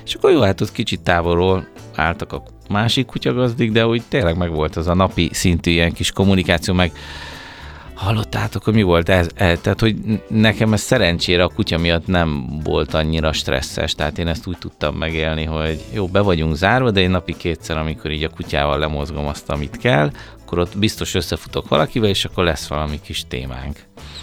és 0.04 0.14
akkor 0.14 0.30
jó, 0.30 0.40
hát 0.40 0.60
ott 0.60 0.72
kicsit 0.72 1.00
távolról 1.00 1.68
álltak 1.94 2.32
a 2.32 2.42
másik 2.68 3.06
kutyagazdik, 3.06 3.72
de 3.72 3.86
úgy 3.86 4.02
tényleg 4.08 4.36
meg 4.36 4.50
volt 4.50 4.76
az 4.76 4.86
a 4.86 4.94
napi 4.94 5.30
szintű 5.32 5.70
ilyen 5.70 5.92
kis 5.92 6.10
kommunikáció, 6.10 6.74
meg 6.74 6.92
hallottátok, 7.96 8.64
hogy 8.64 8.74
mi 8.74 8.82
volt 8.82 9.08
ez? 9.08 9.28
E, 9.34 9.56
tehát, 9.56 9.80
hogy 9.80 9.96
nekem 10.28 10.72
ez 10.72 10.80
szerencsére 10.80 11.42
a 11.42 11.48
kutya 11.48 11.78
miatt 11.78 12.06
nem 12.06 12.46
volt 12.64 12.94
annyira 12.94 13.32
stresszes, 13.32 13.94
tehát 13.94 14.18
én 14.18 14.26
ezt 14.26 14.46
úgy 14.46 14.58
tudtam 14.58 14.94
megélni, 14.94 15.44
hogy 15.44 15.80
jó, 15.92 16.06
be 16.06 16.20
vagyunk 16.20 16.54
zárva, 16.54 16.90
de 16.90 17.00
én 17.00 17.10
napi 17.10 17.36
kétszer, 17.36 17.76
amikor 17.76 18.10
így 18.10 18.24
a 18.24 18.28
kutyával 18.28 18.78
lemozgom 18.78 19.26
azt, 19.26 19.50
amit 19.50 19.76
kell, 19.76 20.10
akkor 20.46 20.58
ott 20.58 20.78
biztos 20.78 21.14
összefutok 21.14 21.68
valakivel, 21.68 22.08
és 22.08 22.24
akkor 22.24 22.44
lesz 22.44 22.66
valami 22.66 23.00
kis 23.00 23.24
témánk. 23.28 23.78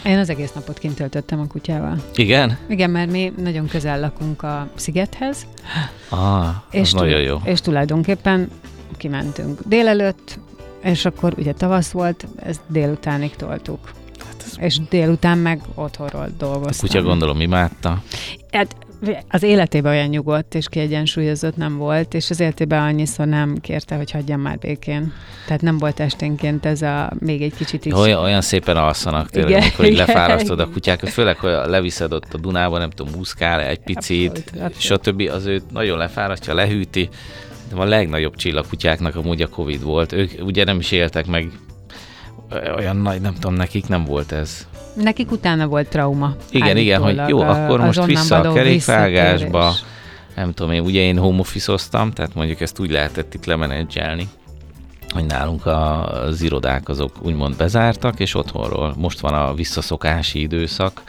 Én 0.05 0.17
az 0.17 0.29
egész 0.29 0.51
napot 0.51 0.77
kint 0.79 0.95
töltöttem 0.95 1.39
a 1.39 1.47
kutyával. 1.47 2.03
Igen? 2.15 2.57
Igen, 2.69 2.89
mert 2.89 3.11
mi 3.11 3.33
nagyon 3.37 3.67
közel 3.67 3.99
lakunk 3.99 4.43
a 4.43 4.67
szigethez, 4.75 5.45
Ah, 6.09 6.47
és, 6.71 6.91
nagyon 6.93 7.21
jó. 7.21 7.37
és 7.43 7.59
tulajdonképpen 7.61 8.49
kimentünk 8.97 9.59
délelőtt, 9.65 10.39
és 10.83 11.05
akkor 11.05 11.33
ugye 11.37 11.53
tavasz 11.53 11.91
volt, 11.91 12.27
ezt 12.35 12.61
délutánig 12.67 13.35
toltuk. 13.35 13.79
Hát 14.25 14.43
ez 14.45 14.53
És 14.59 14.79
délután 14.89 15.37
meg 15.37 15.61
otthonról 15.75 16.21
a 16.21 16.27
dolgoztam. 16.37 16.87
kutya 16.87 17.01
gondolom 17.01 17.41
imádta. 17.41 18.01
Hát 18.51 18.75
az 19.29 19.43
életében 19.43 19.91
olyan 19.91 20.07
nyugodt 20.07 20.55
és 20.55 20.67
kiegyensúlyozott 20.69 21.55
nem 21.57 21.77
volt, 21.77 22.13
és 22.13 22.29
az 22.29 22.39
életében 22.39 22.81
annyiszor 22.81 23.25
nem 23.25 23.57
kérte, 23.61 23.95
hogy 23.95 24.11
hagyjam 24.11 24.41
már 24.41 24.57
békén. 24.57 25.13
Tehát 25.45 25.61
nem 25.61 25.77
volt 25.77 25.99
esténként 25.99 26.65
ez 26.65 26.81
a 26.81 27.11
még 27.19 27.41
egy 27.41 27.55
kicsit 27.55 27.85
is. 27.85 27.93
Olyan, 27.93 28.21
olyan 28.23 28.41
szépen 28.41 28.77
alszanak 28.77 29.29
tényleg, 29.29 29.51
Igen, 29.51 29.61
amikor 29.61 29.85
így 29.85 29.91
igen. 29.91 30.05
lefárasztod 30.05 30.59
a 30.59 30.69
kutyákat, 30.69 31.09
főleg, 31.09 31.37
hogy 31.37 31.51
leviszed 31.51 32.13
ott 32.13 32.33
a 32.33 32.37
Dunába, 32.37 32.77
nem 32.77 32.89
tudom, 32.89 33.13
muszkál 33.17 33.61
egy 33.61 33.79
picit, 33.79 34.29
Abszolút, 34.29 34.63
abszolút. 34.75 35.03
stb. 35.03 35.29
Az 35.33 35.45
őt 35.45 35.71
nagyon 35.71 35.97
lefárasztja, 35.97 36.53
lehűti. 36.53 37.09
De 37.73 37.79
a 37.81 37.83
legnagyobb 37.83 38.35
csillagkutyáknak 38.35 39.15
amúgy 39.15 39.41
a 39.41 39.47
Covid 39.47 39.83
volt. 39.83 40.11
Ők 40.11 40.31
ugye 40.41 40.63
nem 40.63 40.79
is 40.79 40.91
éltek 40.91 41.25
meg 41.25 41.47
olyan 42.77 42.97
nagy, 42.97 43.21
nem 43.21 43.33
tudom, 43.33 43.53
nekik 43.53 43.87
nem 43.87 44.05
volt 44.05 44.31
ez. 44.31 44.67
Nekik 44.93 45.31
utána 45.31 45.67
volt 45.67 45.87
trauma. 45.87 46.35
Igen, 46.49 46.77
igen, 46.77 47.01
hogy 47.01 47.21
jó, 47.27 47.39
akkor 47.39 47.79
most 47.79 48.05
vissza 48.05 48.39
a 48.39 48.53
kerékvágásba. 48.53 49.73
Nem 50.35 50.53
tudom, 50.53 50.71
én 50.71 50.81
ugye 50.81 50.99
én 50.99 51.17
home 51.17 51.39
office 51.39 51.75
tehát 51.89 52.33
mondjuk 52.33 52.61
ezt 52.61 52.79
úgy 52.79 52.91
lehetett 52.91 53.33
itt 53.33 53.45
lemenedzselni, 53.45 54.27
hogy 55.09 55.25
nálunk 55.25 55.65
a, 55.65 56.07
az 56.23 56.41
irodák 56.41 56.89
azok 56.89 57.11
úgymond 57.21 57.55
bezártak, 57.55 58.19
és 58.19 58.35
otthonról. 58.35 58.93
Most 58.97 59.19
van 59.19 59.33
a 59.33 59.53
visszaszokási 59.53 60.41
időszak 60.41 61.03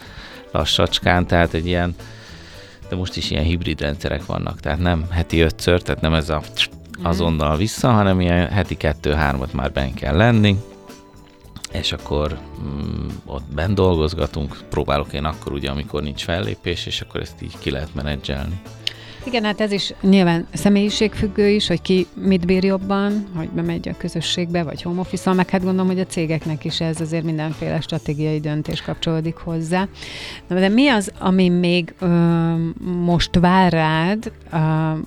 lassacskán, 0.53 1.27
tehát 1.27 1.55
egy 1.55 1.67
ilyen, 1.67 1.95
de 2.89 2.97
most 2.97 3.17
is 3.17 3.31
ilyen 3.31 3.45
hibrid 3.45 3.81
rendszerek 3.81 4.27
vannak, 4.27 4.61
tehát 4.61 4.79
nem 4.79 5.07
heti 5.11 5.41
ötször, 5.41 5.83
tehát 5.83 6.01
nem 6.01 6.15
ez 6.15 6.29
a 6.29 6.43
azonnal 7.03 7.57
vissza, 7.57 7.91
hanem 7.91 8.21
ilyen 8.21 8.49
heti 8.49 8.77
kettő-hármat 8.77 9.53
már 9.53 9.73
benn 9.73 9.95
kell 9.95 10.17
lenni, 10.17 10.57
és 11.75 11.93
akkor 11.93 12.39
mm, 12.63 13.09
ott 13.25 13.55
benn 13.55 13.75
dolgozgatunk, 13.75 14.57
próbálok 14.71 15.13
én 15.13 15.25
akkor 15.25 15.53
ugye, 15.53 15.71
amikor 15.71 16.03
nincs 16.03 16.25
fellépés, 16.25 16.87
és 16.87 17.01
akkor 17.01 17.21
ezt 17.21 17.43
így 17.43 17.59
ki 17.59 17.71
lehet 17.71 17.95
menedzselni. 17.95 18.61
Igen, 19.27 19.45
hát 19.45 19.61
ez 19.61 19.73
is 19.73 19.95
nyilván 20.01 20.47
személyiségfüggő 20.53 21.49
is, 21.49 21.67
hogy 21.67 21.83
ki 21.83 22.07
mit 22.15 22.47
bír 22.47 22.65
jobban, 22.65 23.27
hogy 23.37 23.49
bemegy 23.49 23.89
a 23.89 23.97
közösségbe, 23.97 24.63
vagy 24.63 24.83
home 24.83 25.01
office 25.01 25.33
meg 25.33 25.51
hát 25.51 25.63
gondolom, 25.63 25.87
hogy 25.87 26.01
a 26.01 26.07
cégeknek 26.07 26.65
is 26.65 26.81
ez 26.81 27.01
azért 27.01 27.25
mindenféle 27.25 27.81
stratégiai 27.81 28.41
döntés 28.41 28.83
kapcsolódik 28.83 29.37
hozzá. 29.37 29.89
Na, 30.49 30.59
de 30.59 30.69
mi 30.69 30.89
az, 30.89 31.13
ami 31.19 31.49
még 31.49 31.95
ö, 31.99 32.07
most 33.05 33.37
vár 33.37 33.73
rád, 33.73 34.33
ö, 34.53 34.57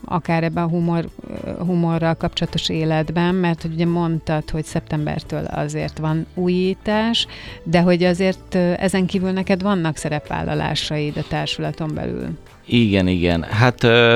akár 0.05 0.43
ebben 0.43 0.63
a 0.63 0.67
humor, 0.67 1.09
humorral 1.57 2.15
kapcsolatos 2.15 2.69
életben, 2.69 3.35
mert 3.35 3.61
hogy 3.61 3.73
ugye 3.73 3.85
mondtad, 3.85 4.49
hogy 4.49 4.65
szeptembertől 4.65 5.43
azért 5.45 5.97
van 5.97 6.25
újítás, 6.33 7.27
de 7.63 7.81
hogy 7.81 8.03
azért 8.03 8.55
ezen 8.55 9.05
kívül 9.05 9.31
neked 9.31 9.61
vannak 9.61 9.97
szerepvállalásaid 9.97 11.17
a 11.17 11.27
társulaton 11.27 11.91
belül. 11.93 12.27
Igen, 12.67 13.07
igen. 13.07 13.43
Hát 13.43 13.83
ö, 13.83 14.06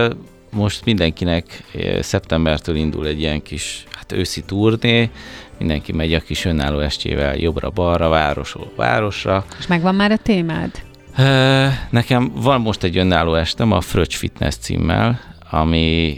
most 0.51 0.85
mindenkinek 0.85 1.63
szeptembertől 1.99 2.75
indul 2.75 3.07
egy 3.07 3.19
ilyen 3.19 3.41
kis 3.41 3.83
hát 3.91 4.11
őszi 4.11 4.43
turné, 4.43 5.09
mindenki 5.57 5.91
megy 5.91 6.13
a 6.13 6.19
kis 6.19 6.45
önálló 6.45 6.79
estjével 6.79 7.35
jobbra-balra, 7.35 8.09
városról 8.09 8.71
városra. 8.75 9.45
És 9.59 9.67
megvan 9.67 9.95
már 9.95 10.11
a 10.11 10.17
témád? 10.17 10.71
Nekem 11.89 12.31
van 12.35 12.61
most 12.61 12.83
egy 12.83 12.97
önálló 12.97 13.33
estem 13.35 13.71
a 13.71 13.81
Fröccs 13.81 14.15
Fitness 14.15 14.55
címmel, 14.55 15.19
ami 15.49 16.17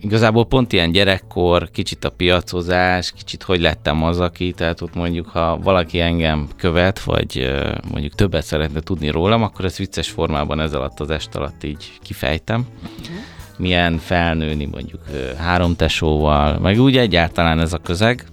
igazából 0.00 0.46
pont 0.46 0.72
ilyen 0.72 0.92
gyerekkor, 0.92 1.70
kicsit 1.70 2.04
a 2.04 2.10
piacozás, 2.10 3.12
kicsit 3.12 3.42
hogy 3.42 3.60
lettem 3.60 4.02
az, 4.02 4.20
aki, 4.20 4.52
tehát 4.52 4.80
ott 4.80 4.94
mondjuk, 4.94 5.28
ha 5.28 5.58
valaki 5.58 6.00
engem 6.00 6.48
követ, 6.56 7.00
vagy 7.00 7.54
mondjuk 7.90 8.14
többet 8.14 8.44
szeretne 8.44 8.80
tudni 8.80 9.08
rólam, 9.08 9.42
akkor 9.42 9.64
ezt 9.64 9.76
vicces 9.76 10.10
formában 10.10 10.60
ez 10.60 10.74
alatt 10.74 11.00
az 11.00 11.10
est 11.10 11.34
alatt 11.34 11.64
így 11.64 11.92
kifejtem. 12.02 12.66
Uh-huh. 12.82 13.16
Milyen 13.58 13.98
felnőni 13.98 14.64
mondjuk 14.64 15.02
három 15.36 15.76
tesóval, 15.76 16.58
meg 16.58 16.80
úgy 16.80 16.96
egyáltalán 16.96 17.60
ez 17.60 17.72
a 17.72 17.78
közeg. 17.78 18.24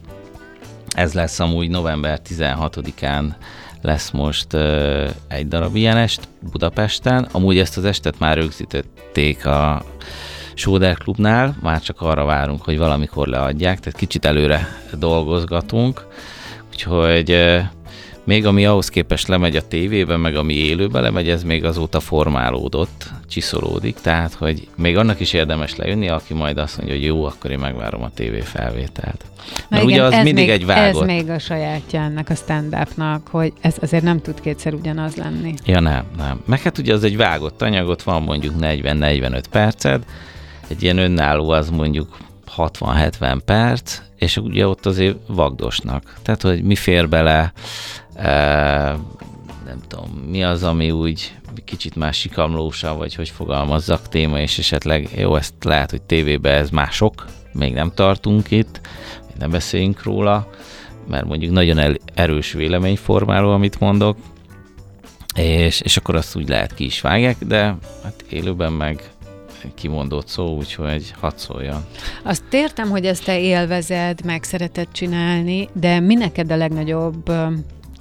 Ez 0.96 1.14
lesz 1.14 1.40
amúgy 1.40 1.70
november 1.70 2.20
16-án 2.30 3.34
lesz 3.82 4.12
most 4.12 4.54
uh, 4.54 5.10
egy 5.28 5.48
darab 5.48 5.76
ilyen 5.76 5.98
est 5.98 6.28
Budapesten. 6.52 7.28
Amúgy 7.32 7.58
ezt 7.58 7.78
az 7.78 7.86
estet 7.86 8.20
már 8.20 8.38
rögzítették 8.38 9.46
a 9.46 9.86
Sóder 10.56 10.98
Klubnál, 10.98 11.56
már 11.62 11.82
csak 11.82 12.02
arra 12.02 12.26
várunk, 12.26 12.62
hogy 12.62 12.78
valamikor 12.78 13.28
leadják, 13.28 13.80
tehát 13.80 14.00
kicsit 14.00 14.26
előre 14.26 14.68
dolgozgatunk, 15.00 16.08
úgyhogy 16.72 17.38
még 18.26 18.46
ami 18.46 18.66
ahhoz 18.66 18.90
képest 18.90 19.28
lemegy 19.28 19.56
a 19.56 19.68
tévébe, 19.68 20.18
meg 20.18 20.36
ami 20.36 20.54
élőbe 20.54 21.00
lemegy, 21.00 21.30
ez 21.30 21.44
még 21.44 21.66
azóta 21.66 22.00
formálódott, 22.00 23.10
csiszolódik, 23.28 23.96
tehát 24.02 24.34
hogy 24.34 24.68
még 24.76 24.98
annak 24.98 25.20
is 25.20 25.34
érdemes 25.34 25.76
lejönni, 25.76 26.10
aki 26.10 26.34
majd 26.34 26.58
azt 26.58 26.78
mondja, 26.78 26.96
hogy 26.96 27.06
jó, 27.06 27.26
akkor 27.26 27.52
én 27.52 27.60
megvárom 27.60 28.04
a 28.04 28.10
tévé 28.14 28.40
felvételt. 28.40 29.26
Mert 29.70 29.84
igen, 29.84 29.94
ugye 29.94 30.04
az 30.04 30.14
ez 30.14 30.24
mindig 30.24 30.46
még, 30.46 30.54
egy 30.54 30.66
vágott. 30.66 31.02
Ez 31.02 31.08
még 31.08 31.30
a 31.30 31.40
sajátja 31.40 32.02
ennek 32.02 32.30
a 32.30 32.36
stand 32.36 32.78
hogy 33.30 33.54
ez 33.62 33.76
azért 33.82 34.04
nem 34.04 34.22
tud 34.22 34.42
kétszer 34.42 34.74
ugyanaz 34.74 35.16
lenni. 35.16 35.54
Ja 35.66 35.80
nem, 35.80 36.04
nem. 36.18 36.42
Meg 36.46 36.62
hát 36.62 36.78
ugye 36.78 36.94
az 36.94 37.04
egy 37.04 37.18
vágott 37.18 37.62
anyagot, 37.62 38.04
van 38.04 38.22
mondjuk 38.22 38.54
40-45 38.62 39.44
perced, 39.52 40.04
egy 40.68 40.84
ilyen 40.84 40.98
önálló 40.98 41.50
az 41.50 41.70
mondjuk 41.70 42.18
60-70 42.58 43.40
perc, 43.46 44.02
és 44.16 44.38
ugye 44.38 44.68
ott 44.68 44.86
azért 44.86 45.18
vagdosnak. 45.28 46.14
Tehát, 46.22 46.42
hogy 46.42 46.64
mi 46.64 46.76
fér 46.76 47.10
bele, 47.10 47.54
e, 48.16 48.30
nem 49.66 49.80
tudom, 49.88 50.10
mi 50.30 50.44
az, 50.44 50.64
ami 50.64 50.92
úgy 50.92 51.36
kicsit 51.66 51.96
más 51.96 52.18
sikamlósa, 52.18 52.96
vagy 52.96 53.16
hogy 53.16 53.30
fogalmazzak 53.30 54.10
téma, 54.10 54.40
és 54.40 54.58
esetleg 54.58 55.10
jó, 55.16 55.36
ezt 55.36 55.54
lehet, 55.62 55.90
hogy 55.90 56.02
tévébe 56.02 56.52
ez 56.52 56.70
mások, 56.70 57.26
még 57.54 57.74
nem 57.74 57.92
tartunk 57.94 58.52
itt, 58.52 58.82
még 59.28 59.36
nem 59.38 59.50
beszéljünk 59.50 60.04
róla, 60.04 60.50
mert 61.08 61.26
mondjuk 61.26 61.52
nagyon 61.52 61.78
el, 61.78 61.96
erős 62.14 62.52
véleményformáló, 62.52 63.52
amit 63.52 63.80
mondok, 63.80 64.18
és, 65.36 65.82
és 65.82 65.98
akkor 65.98 66.16
azt 66.16 66.36
úgy 66.36 66.50
lehet 66.50 66.74
ki 66.74 66.86
is 66.86 67.02
vágják, 67.02 67.38
de 67.40 67.76
hát 68.04 68.26
élőben 68.30 68.72
meg 68.72 69.10
kimondott 69.74 70.28
szó, 70.28 70.56
úgyhogy 70.56 71.14
hadd 71.20 71.36
szóljon. 71.36 71.86
Azt 72.24 72.44
értem, 72.52 72.90
hogy 72.90 73.06
ezt 73.06 73.26
te 73.26 73.40
élvezed, 73.40 74.26
meg 74.26 74.44
szereted 74.44 74.88
csinálni, 74.92 75.70
de 75.74 76.00
mi 76.00 76.14
neked 76.14 76.52
a 76.52 76.56
legnagyobb 76.56 77.32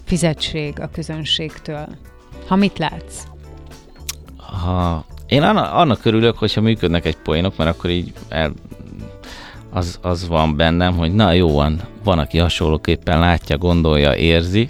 fizetség 0.04 0.80
a 0.80 0.90
közönségtől? 0.92 1.86
Ha 2.46 2.56
mit 2.56 2.78
látsz? 2.78 3.22
Ha, 4.36 5.04
én 5.26 5.42
annak 5.42 6.04
örülök, 6.04 6.38
hogyha 6.38 6.60
működnek 6.60 7.06
egy 7.06 7.16
poénok, 7.16 7.56
mert 7.56 7.70
akkor 7.70 7.90
így 7.90 8.12
el, 8.28 8.52
az, 9.70 9.98
az 10.02 10.28
van 10.28 10.56
bennem, 10.56 10.96
hogy 10.96 11.14
na 11.14 11.32
jó 11.32 11.52
van, 11.52 11.80
van, 12.04 12.18
aki 12.18 12.38
hasonlóképpen 12.38 13.18
látja, 13.18 13.58
gondolja, 13.58 14.14
érzi. 14.14 14.68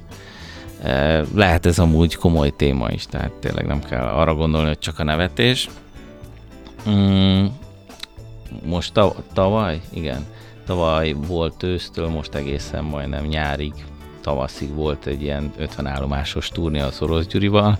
Lehet 1.34 1.66
ez 1.66 1.78
amúgy 1.78 2.14
komoly 2.14 2.50
téma 2.56 2.90
is, 2.90 3.06
tehát 3.06 3.32
tényleg 3.32 3.66
nem 3.66 3.82
kell 3.82 4.06
arra 4.06 4.34
gondolni, 4.34 4.66
hogy 4.66 4.78
csak 4.78 4.98
a 4.98 5.04
nevetés, 5.04 5.68
Mm, 6.88 7.46
most 8.64 8.92
tav- 8.92 9.22
tavaly, 9.32 9.80
igen, 9.90 10.26
tavaly 10.66 11.12
volt 11.12 11.62
ősztől, 11.62 12.08
most 12.08 12.34
egészen 12.34 12.84
majdnem 12.84 13.24
nyárig, 13.24 13.72
tavaszig 14.20 14.74
volt 14.74 15.06
egy 15.06 15.22
ilyen 15.22 15.52
50 15.56 15.86
állomásos 15.86 16.48
turné 16.48 16.80
a 16.80 16.90
Szoros 16.90 17.26
Gyurival. 17.26 17.78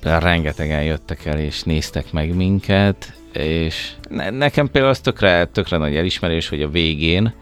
Rengetegen 0.00 0.82
jöttek 0.82 1.24
el 1.24 1.38
és 1.38 1.62
néztek 1.62 2.12
meg 2.12 2.34
minket, 2.34 3.12
és 3.32 3.92
ne, 4.08 4.30
nekem 4.30 4.70
például 4.70 4.92
az 4.92 5.00
tökre, 5.00 5.44
tökre 5.44 5.76
nagy 5.76 5.96
elismerés, 5.96 6.48
hogy 6.48 6.62
a 6.62 6.68
végén 6.68 7.34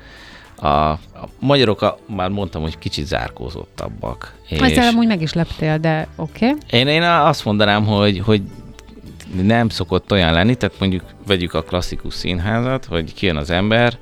a, 0.60 0.66
a 0.66 0.98
magyarok, 1.38 1.82
a, 1.82 1.98
már 2.06 2.28
mondtam, 2.28 2.62
hogy 2.62 2.78
kicsit 2.78 3.06
zárkózottabbak. 3.06 4.34
Ezzel 4.50 4.88
amúgy 4.88 5.06
meg 5.06 5.22
is 5.22 5.32
leptél, 5.32 5.78
de 5.78 6.06
oké. 6.16 6.46
Okay. 6.46 6.80
Én, 6.80 6.86
én 6.86 7.02
azt 7.02 7.44
mondanám, 7.44 7.86
hogy, 7.86 8.18
hogy 8.18 8.42
nem 9.42 9.68
szokott 9.68 10.12
olyan 10.12 10.32
lenni, 10.32 10.54
tehát 10.54 10.78
mondjuk 10.78 11.02
vegyük 11.26 11.54
a 11.54 11.62
klasszikus 11.62 12.14
színházat, 12.14 12.84
hogy 12.84 13.14
kijön 13.14 13.36
az 13.36 13.50
ember, 13.50 13.98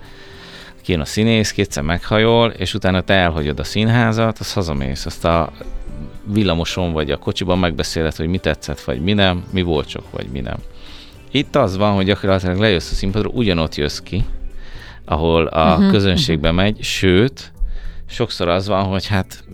kijön 0.82 1.00
a 1.00 1.04
színész, 1.04 1.52
kétszer 1.52 1.82
meghajol, 1.82 2.50
és 2.50 2.74
utána 2.74 3.00
te 3.00 3.14
elhagyod 3.14 3.58
a 3.58 3.64
színházat, 3.64 4.38
az 4.38 4.52
hazamész, 4.52 5.06
azt 5.06 5.24
a 5.24 5.52
villamoson 6.24 6.92
vagy 6.92 7.10
a 7.10 7.16
kocsiban 7.16 7.58
megbeszéled, 7.58 8.16
hogy 8.16 8.28
mi 8.28 8.38
tetszett, 8.38 8.80
vagy 8.80 9.00
mi 9.00 9.12
nem, 9.12 9.44
mi 9.52 9.62
volt 9.62 9.88
sok, 9.88 10.10
vagy 10.10 10.26
mi 10.32 10.40
nem. 10.40 10.56
Itt 11.30 11.56
az 11.56 11.76
van, 11.76 11.94
hogy 11.94 12.04
gyakorlatilag 12.04 12.58
lejössz 12.58 12.90
a 12.90 12.94
színpadra, 12.94 13.28
ugyanott 13.28 13.74
jössz 13.74 13.98
ki, 13.98 14.24
ahol 15.04 15.46
a 15.46 15.74
uh-huh, 15.74 15.90
közönségbe 15.90 16.48
uh-huh. 16.48 16.64
megy, 16.64 16.82
sőt, 16.82 17.52
sokszor 18.06 18.48
az 18.48 18.68
van, 18.68 18.84
hogy 18.84 19.06
hát 19.06 19.44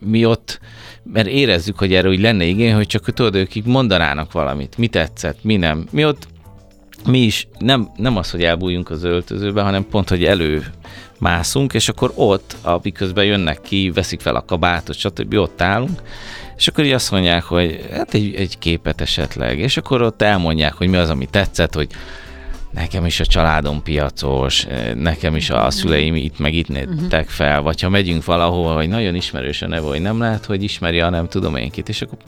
mi 0.00 0.24
ott 0.24 0.60
mert 1.04 1.26
érezzük, 1.26 1.78
hogy 1.78 1.94
erről 1.94 2.12
úgy 2.12 2.20
lenne 2.20 2.44
igény, 2.44 2.74
hogy 2.74 2.86
csak 2.86 3.12
tudod, 3.12 3.34
ők 3.34 3.64
mondanának 3.64 4.32
valamit, 4.32 4.78
mi 4.78 4.86
tetszett, 4.86 5.44
mi 5.44 5.56
nem. 5.56 5.86
Mi 5.90 6.04
ott 6.04 6.26
mi 7.06 7.18
is 7.18 7.48
nem, 7.58 7.90
nem 7.96 8.16
az, 8.16 8.30
hogy 8.30 8.42
elbújjunk 8.42 8.90
az 8.90 9.04
öltözőbe, 9.04 9.62
hanem 9.62 9.86
pont, 9.90 10.08
hogy 10.08 10.24
elő 10.24 10.64
mászunk, 11.18 11.74
és 11.74 11.88
akkor 11.88 12.12
ott, 12.14 12.56
amiközben 12.62 13.24
jönnek 13.24 13.60
ki, 13.60 13.90
veszik 13.90 14.20
fel 14.20 14.36
a 14.36 14.44
kabátot, 14.44 14.96
stb. 14.96 15.34
ott 15.34 15.62
állunk, 15.62 16.02
és 16.56 16.68
akkor 16.68 16.84
így 16.84 16.92
azt 16.92 17.10
mondják, 17.10 17.42
hogy 17.42 17.88
hát 17.92 18.14
egy, 18.14 18.34
egy 18.34 18.58
képet 18.58 19.00
esetleg, 19.00 19.58
és 19.58 19.76
akkor 19.76 20.02
ott 20.02 20.22
elmondják, 20.22 20.72
hogy 20.72 20.88
mi 20.88 20.96
az, 20.96 21.10
ami 21.10 21.26
tetszett, 21.26 21.74
hogy 21.74 21.88
nekem 22.72 23.06
is 23.06 23.20
a 23.20 23.26
családom 23.26 23.82
piacos, 23.82 24.64
eh, 24.64 24.94
nekem 24.94 25.36
is 25.36 25.50
a 25.50 25.70
szüleim 25.70 26.14
itt 26.14 26.38
meg 26.38 26.54
itt 26.54 26.68
nőttek 26.68 27.28
fel, 27.28 27.62
vagy 27.62 27.80
ha 27.80 27.88
megyünk 27.88 28.24
valahova, 28.24 28.74
hogy 28.74 28.88
nagyon 28.88 29.14
ismerős 29.14 29.62
a 29.62 29.68
neve, 29.68 29.86
hogy 29.86 30.00
nem 30.00 30.18
lehet, 30.18 30.44
hogy 30.44 30.62
ismeri, 30.62 31.00
a 31.00 31.10
nem 31.10 31.28
tudom 31.28 31.56
én 31.56 31.70
kit, 31.70 31.88
és 31.88 32.02
akkor 32.02 32.18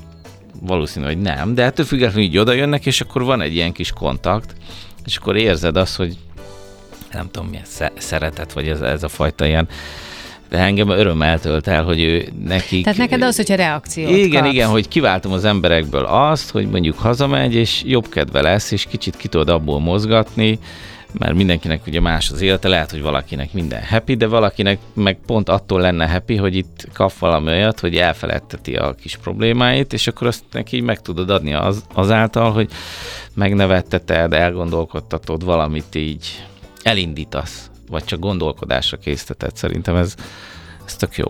valószínű, 0.60 1.06
hogy 1.06 1.18
nem, 1.18 1.54
de 1.54 1.64
ettől 1.64 1.86
függetlenül 1.86 2.24
így 2.24 2.38
oda 2.38 2.52
jönnek, 2.52 2.86
és 2.86 3.00
akkor 3.00 3.24
van 3.24 3.40
egy 3.40 3.54
ilyen 3.54 3.72
kis 3.72 3.90
kontakt, 3.90 4.54
és 5.04 5.16
akkor 5.16 5.36
érzed 5.36 5.76
azt, 5.76 5.96
hogy 5.96 6.16
nem 7.12 7.30
tudom 7.30 7.48
milyen 7.48 7.64
szeretet, 7.96 8.52
vagy 8.52 8.68
ez, 8.68 8.80
ez 8.80 9.02
a 9.02 9.08
fajta 9.08 9.46
ilyen 9.46 9.68
de 10.54 10.60
engem 10.60 10.88
öröm 10.88 11.22
eltölt 11.22 11.66
el, 11.66 11.84
hogy 11.84 12.00
ő 12.00 12.28
nekik... 12.44 12.82
Tehát 12.82 12.98
neked 12.98 13.22
az, 13.22 13.36
hogyha 13.36 13.54
reakciót 13.54 14.10
Igen, 14.10 14.42
kapsz. 14.42 14.54
igen, 14.54 14.68
hogy 14.68 14.88
kiváltom 14.88 15.32
az 15.32 15.44
emberekből 15.44 16.04
azt, 16.04 16.50
hogy 16.50 16.68
mondjuk 16.68 16.98
hazamegy, 16.98 17.54
és 17.54 17.82
jobb 17.86 18.08
kedve 18.08 18.40
lesz, 18.40 18.70
és 18.70 18.86
kicsit 18.90 19.16
ki 19.16 19.28
tudod 19.28 19.48
abból 19.48 19.80
mozgatni, 19.80 20.58
mert 21.18 21.34
mindenkinek 21.34 21.86
ugye 21.86 22.00
más 22.00 22.30
az 22.30 22.40
élete, 22.40 22.68
lehet, 22.68 22.90
hogy 22.90 23.02
valakinek 23.02 23.52
minden 23.52 23.82
happy, 23.84 24.14
de 24.14 24.26
valakinek 24.26 24.78
meg 24.94 25.18
pont 25.26 25.48
attól 25.48 25.80
lenne 25.80 26.08
happy, 26.08 26.36
hogy 26.36 26.56
itt 26.56 26.88
kap 26.92 27.18
valami 27.18 27.50
olyat, 27.50 27.80
hogy 27.80 27.96
elfeledteti 27.96 28.74
a 28.74 28.94
kis 29.00 29.16
problémáit, 29.16 29.92
és 29.92 30.06
akkor 30.06 30.26
azt 30.26 30.44
neki 30.52 30.80
meg 30.80 31.00
tudod 31.00 31.30
adni 31.30 31.54
az, 31.54 31.84
azáltal, 31.92 32.52
hogy 32.52 32.68
megnevetteted, 33.34 34.32
elgondolkodtatod 34.32 35.44
valamit 35.44 35.94
így 35.94 36.44
elindítasz 36.82 37.68
vagy 37.94 38.04
csak 38.04 38.20
gondolkodásra 38.20 38.96
késztetett. 38.96 39.56
Szerintem 39.56 39.96
ez, 39.96 40.14
ez 40.86 40.96
tök 40.96 41.16
jó. 41.16 41.26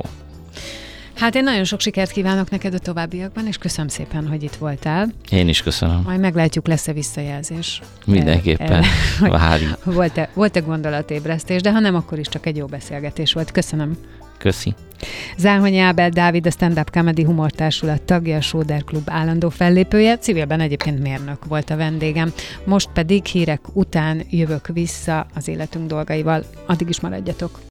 Hát 1.15 1.35
én 1.35 1.43
nagyon 1.43 1.65
sok 1.65 1.81
sikert 1.81 2.11
kívánok 2.11 2.51
neked 2.51 2.75
a 2.75 2.79
továbbiakban, 2.79 3.47
és 3.47 3.59
köszönöm 3.59 3.89
szépen, 3.89 4.29
hogy 4.29 4.43
itt 4.43 4.55
voltál. 4.55 5.09
Én 5.31 5.49
is 5.49 5.63
köszönöm. 5.63 6.03
Majd 6.05 6.21
meglátjuk, 6.21 6.67
lesz-e 6.67 6.93
visszajelzés. 6.93 7.81
Mindenképpen, 8.07 8.85
várjuk. 9.21 9.85
Volt-e, 9.85 10.29
volt-e 10.35 10.61
gondolatébresztés, 10.61 11.61
de 11.61 11.73
ha 11.73 11.79
nem, 11.79 11.95
akkor 11.95 12.19
is 12.19 12.29
csak 12.29 12.47
egy 12.47 12.57
jó 12.57 12.67
beszélgetés 12.67 13.33
volt. 13.33 13.51
Köszönöm. 13.51 13.97
Köszi. 14.39 14.75
Záhonyi 15.37 15.79
Ábel 15.79 16.09
Dávid, 16.09 16.47
a 16.47 16.51
Stand 16.51 16.79
Up 16.79 16.91
Comedy 16.91 17.23
Humortársulat 17.23 18.03
tagja, 18.03 18.37
a 18.37 18.41
Sóder 18.41 18.85
Klub 18.85 19.03
állandó 19.07 19.49
fellépője, 19.49 20.19
civilben 20.19 20.61
egyébként 20.61 21.03
mérnök 21.03 21.45
volt 21.45 21.71
a 21.71 21.77
vendégem. 21.77 22.33
Most 22.65 22.89
pedig 22.93 23.25
hírek 23.25 23.61
után 23.73 24.23
jövök 24.31 24.67
vissza 24.67 25.27
az 25.35 25.49
életünk 25.49 25.87
dolgaival. 25.87 26.45
Addig 26.67 26.89
is 26.89 27.01
maradjatok. 27.01 27.61